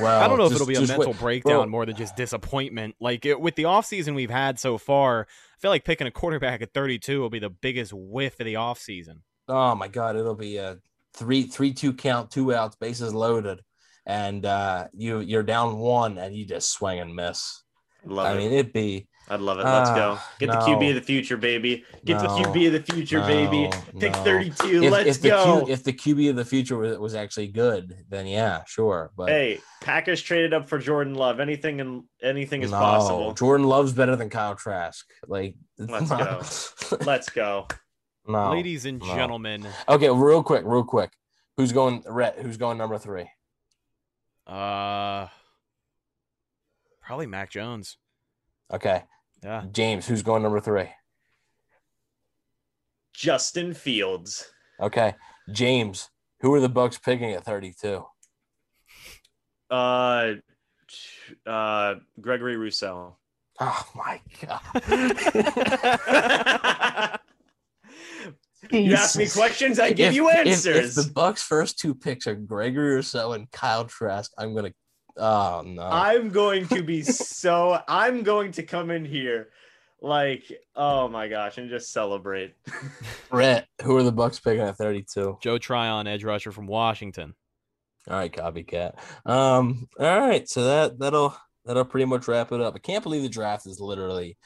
[0.00, 1.66] Well, I don't know if it'll be a mental wait- breakdown bro.
[1.66, 2.94] more than just disappointment.
[3.00, 6.62] Like it, with the offseason we've had so far, I feel like picking a quarterback
[6.62, 9.20] at 32 will be the biggest whiff of the offseason.
[9.48, 10.78] Oh my god, it'll be a
[11.14, 13.62] three three two count, two outs, bases loaded,
[14.06, 17.63] and uh you you're down one and you just swing and miss.
[18.06, 18.36] Love I it.
[18.36, 19.64] mean, it'd be I'd love it.
[19.64, 20.16] Let's go.
[20.18, 20.56] Ah, Get the.
[20.56, 21.84] QB of the future, baby.
[22.04, 23.70] Get the QB of the future, baby.
[23.98, 24.22] Pick no.
[24.22, 24.84] 32.
[24.84, 25.64] if, Let's if the go.
[25.64, 29.12] Q, if the QB of the future was, was actually good, then yeah, sure.
[29.16, 31.40] But hey, Packers traded up for Jordan Love.
[31.40, 33.32] Anything and anything is no, possible.
[33.32, 35.06] Jordan Love's better than Kyle Trask.
[35.26, 36.96] Like, Let's go.
[37.06, 37.66] Let's go.
[38.28, 38.50] no.
[38.50, 39.14] Ladies and no.
[39.14, 41.10] gentlemen, Okay, real quick, real quick.
[41.56, 42.40] Who's going Rhett?
[42.40, 43.30] Who's going number three?
[44.46, 45.28] Uh,
[47.04, 47.96] probably Mac Jones.
[48.72, 49.02] Okay.
[49.42, 49.64] Yeah.
[49.72, 50.88] James, who's going number three?
[53.14, 54.50] Justin Fields.
[54.80, 55.14] Okay.
[55.52, 56.10] James,
[56.40, 58.04] who are the Bucks picking at 32?
[59.70, 60.32] Uh,
[61.46, 63.16] uh, Gregory Rousseau.
[63.60, 64.60] Oh my god.
[68.72, 70.98] you ask me questions, I give If- you if- answers.
[70.98, 74.72] If, the Bucks' first two picks are Gregory Rousseau and Kyle Trask, I'm gonna.
[75.16, 75.82] Oh no.
[75.82, 77.78] I'm going to be so.
[77.86, 79.50] I'm going to come in here,
[80.00, 80.42] like,
[80.74, 82.54] oh my gosh, and just celebrate.
[83.30, 85.38] Brett, who are the Bucks picking at 32?
[85.40, 87.34] Joe Tryon, edge rusher from Washington.
[88.08, 88.96] All right, copycat.
[89.24, 92.74] Um, all right, so that that'll that'll pretty much wrap it up.
[92.74, 94.36] I can't believe the draft is literally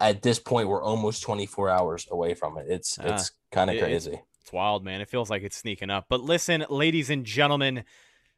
[0.00, 2.66] at this point we're almost 24 hours away from it.
[2.68, 4.20] It's Ah, it's kind of it- crazy.
[4.42, 5.00] It's wild, man.
[5.00, 6.04] It feels like it's sneaking up.
[6.10, 7.84] But listen, ladies and gentlemen,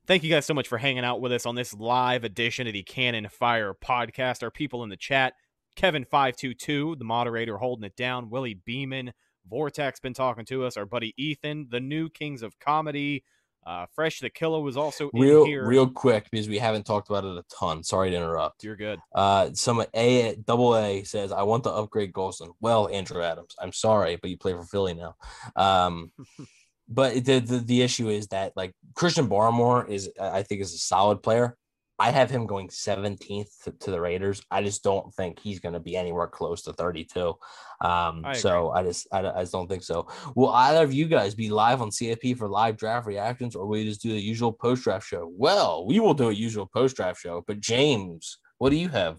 [0.07, 2.73] thank you guys so much for hanging out with us on this live edition of
[2.73, 4.43] the Cannon Fire podcast.
[4.43, 5.35] Our people in the chat,
[5.77, 9.13] Kevin522, the moderator holding it down, Willie Beeman,
[9.49, 13.25] Vortex been talking to us, our buddy Ethan, the new Kings of Comedy.
[13.65, 15.67] Uh, Fresh the Killer was also Real in here.
[15.67, 17.83] real quick because we haven't talked about it a ton.
[17.83, 18.63] Sorry to interrupt.
[18.63, 19.01] You're good.
[19.13, 22.51] Uh, some A double A says I want to upgrade Gholston.
[22.61, 25.17] Well, Andrew Adams, I'm sorry, but you play for Philly now.
[25.57, 26.13] Um,
[26.89, 30.79] but the, the the issue is that like Christian Barmore is I think is a
[30.79, 31.57] solid player.
[31.99, 34.43] I have him going 17th to, to the Raiders.
[34.51, 37.29] I just don't think he's going to be anywhere close to 32.
[37.81, 40.07] Um, I so I just I, I just don't think so.
[40.35, 43.79] Will either of you guys be live on CFP for live draft reactions, or will
[43.79, 45.31] you just do the usual post draft show?
[45.37, 47.43] Well, we will do a usual post draft show.
[47.47, 49.19] But James, what do you have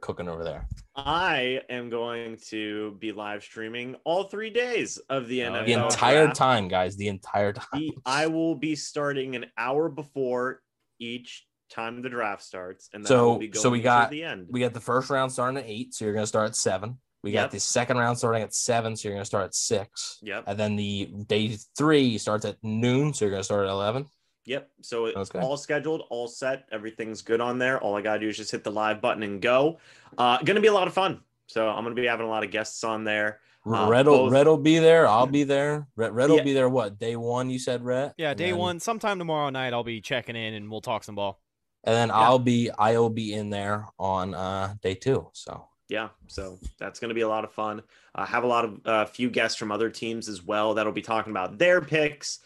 [0.00, 0.66] cooking over there?
[0.94, 5.66] I am going to be live streaming all three days of the Oh, NFL.
[5.66, 6.36] The entire draft.
[6.36, 6.96] time, guys.
[6.96, 7.66] The entire time.
[7.74, 10.62] The- I will be starting an hour before
[10.98, 14.46] each time the draft starts, and So- will be so we got- the end.
[14.50, 16.98] We got the first round starting at eight, so you're gonna start at seven.
[17.22, 20.18] We got the second round starting at seven, so you're gonna start at six.
[20.22, 20.44] Yep.
[20.46, 24.06] And then the day three starts at noon, so you're gonna start at eleven.
[24.46, 24.70] Yep.
[24.82, 25.40] So it's Okay.
[25.40, 26.66] all scheduled, all set.
[26.72, 27.80] Everything's good on there.
[27.80, 29.78] All I gotta do is just hit the live button and go.
[30.16, 31.20] Uh, gonna be a lot of fun.
[31.48, 33.40] So I'm gonna be having a lot of guests on there.
[33.66, 35.08] Uh, Rhett will Rhett will be there.
[35.08, 35.88] I'll be there.
[35.96, 36.42] Rhett, Rhett will Yeah.
[36.44, 36.68] be there.
[36.68, 37.50] What day one?
[37.50, 38.14] You said Rhett.
[38.16, 41.16] Yeah, day then- one, sometime tomorrow night, I'll be checking in and we'll talk some
[41.16, 41.40] ball.
[41.84, 42.14] and then Yeah.
[42.16, 45.28] I'll be I'll be in there on uh day two.
[45.32, 46.08] So Yeah.
[46.26, 47.82] So that's gonna be a lot of fun.
[48.14, 50.90] Uh, have a lot of a uh, few guests from other teams as well that'll
[50.92, 52.40] be talking about their picks.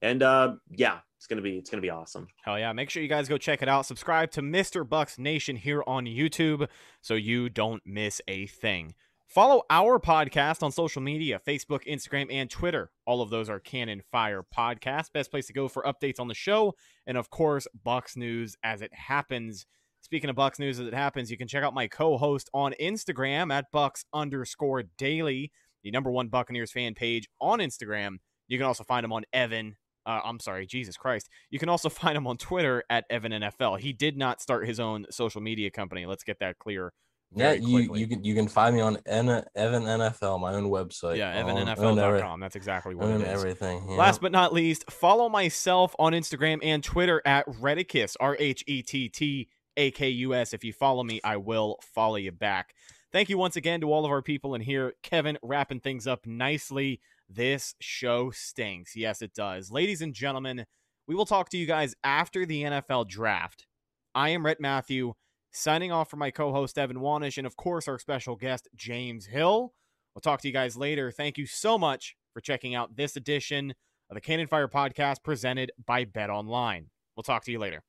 [0.00, 2.28] And uh, yeah, it's gonna be it's gonna be awesome.
[2.44, 2.72] Hell yeah.
[2.72, 3.84] Make sure you guys go check it out.
[3.84, 4.88] Subscribe to Mr.
[4.88, 6.68] Bucks Nation here on YouTube
[7.00, 8.94] so you don't miss a thing.
[9.26, 12.92] Follow our podcast on social media Facebook, Instagram, and Twitter.
[13.06, 15.12] All of those are Cannon Fire Podcast.
[15.12, 16.74] Best place to go for updates on the show.
[17.08, 19.66] And of course, Bucks News as it happens.
[20.02, 22.72] Speaking of Bucks News as it happens, you can check out my co host on
[22.80, 25.50] Instagram at Bucks underscore daily,
[25.82, 28.18] the number one Buccaneers fan page on Instagram.
[28.46, 29.74] You can also find him on Evan.
[30.06, 31.28] Uh, I'm sorry, Jesus Christ.
[31.50, 33.80] You can also find him on Twitter at Evan NFL.
[33.80, 36.06] He did not start his own social media company.
[36.06, 36.92] Let's get that clear.
[37.34, 38.00] yeah, you quickly.
[38.00, 41.16] you can you can find me on N- Evan NFL, my own website.
[41.16, 42.38] yeah, Own- own every- evanNFL.com.
[42.40, 43.28] That's exactly what own it is.
[43.28, 43.84] everything.
[43.88, 43.96] yeah.
[43.96, 48.80] Last but not least, follow myself on Instagram and Twitter at Rhettakus, R H E
[48.82, 50.54] T T A K U S.
[50.54, 52.74] If you follow me, I will follow you back.
[53.12, 54.92] Thank you once again to all of our people in here.
[55.02, 57.00] Kevin wrapping things up nicely.
[57.28, 58.94] This show stinks.
[58.94, 59.70] Yes, it does.
[59.70, 60.64] Ladies and gentlemen,
[61.06, 63.66] we will talk to you guys after the NFL draft.
[64.14, 65.14] I am Rhett Matthew,
[65.52, 69.26] signing off for my co host, Evan Wanish, and of course, our special guest, James
[69.26, 69.72] Hill.
[70.14, 71.10] We'll talk to you guys later.
[71.10, 73.74] Thank you so much for checking out this edition
[74.08, 76.86] of the Cannon Fire podcast presented by Bet Online.
[77.16, 77.82] We'll talk to you later.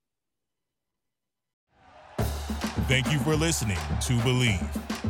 [2.87, 4.96] Thank you for listening to Bleav.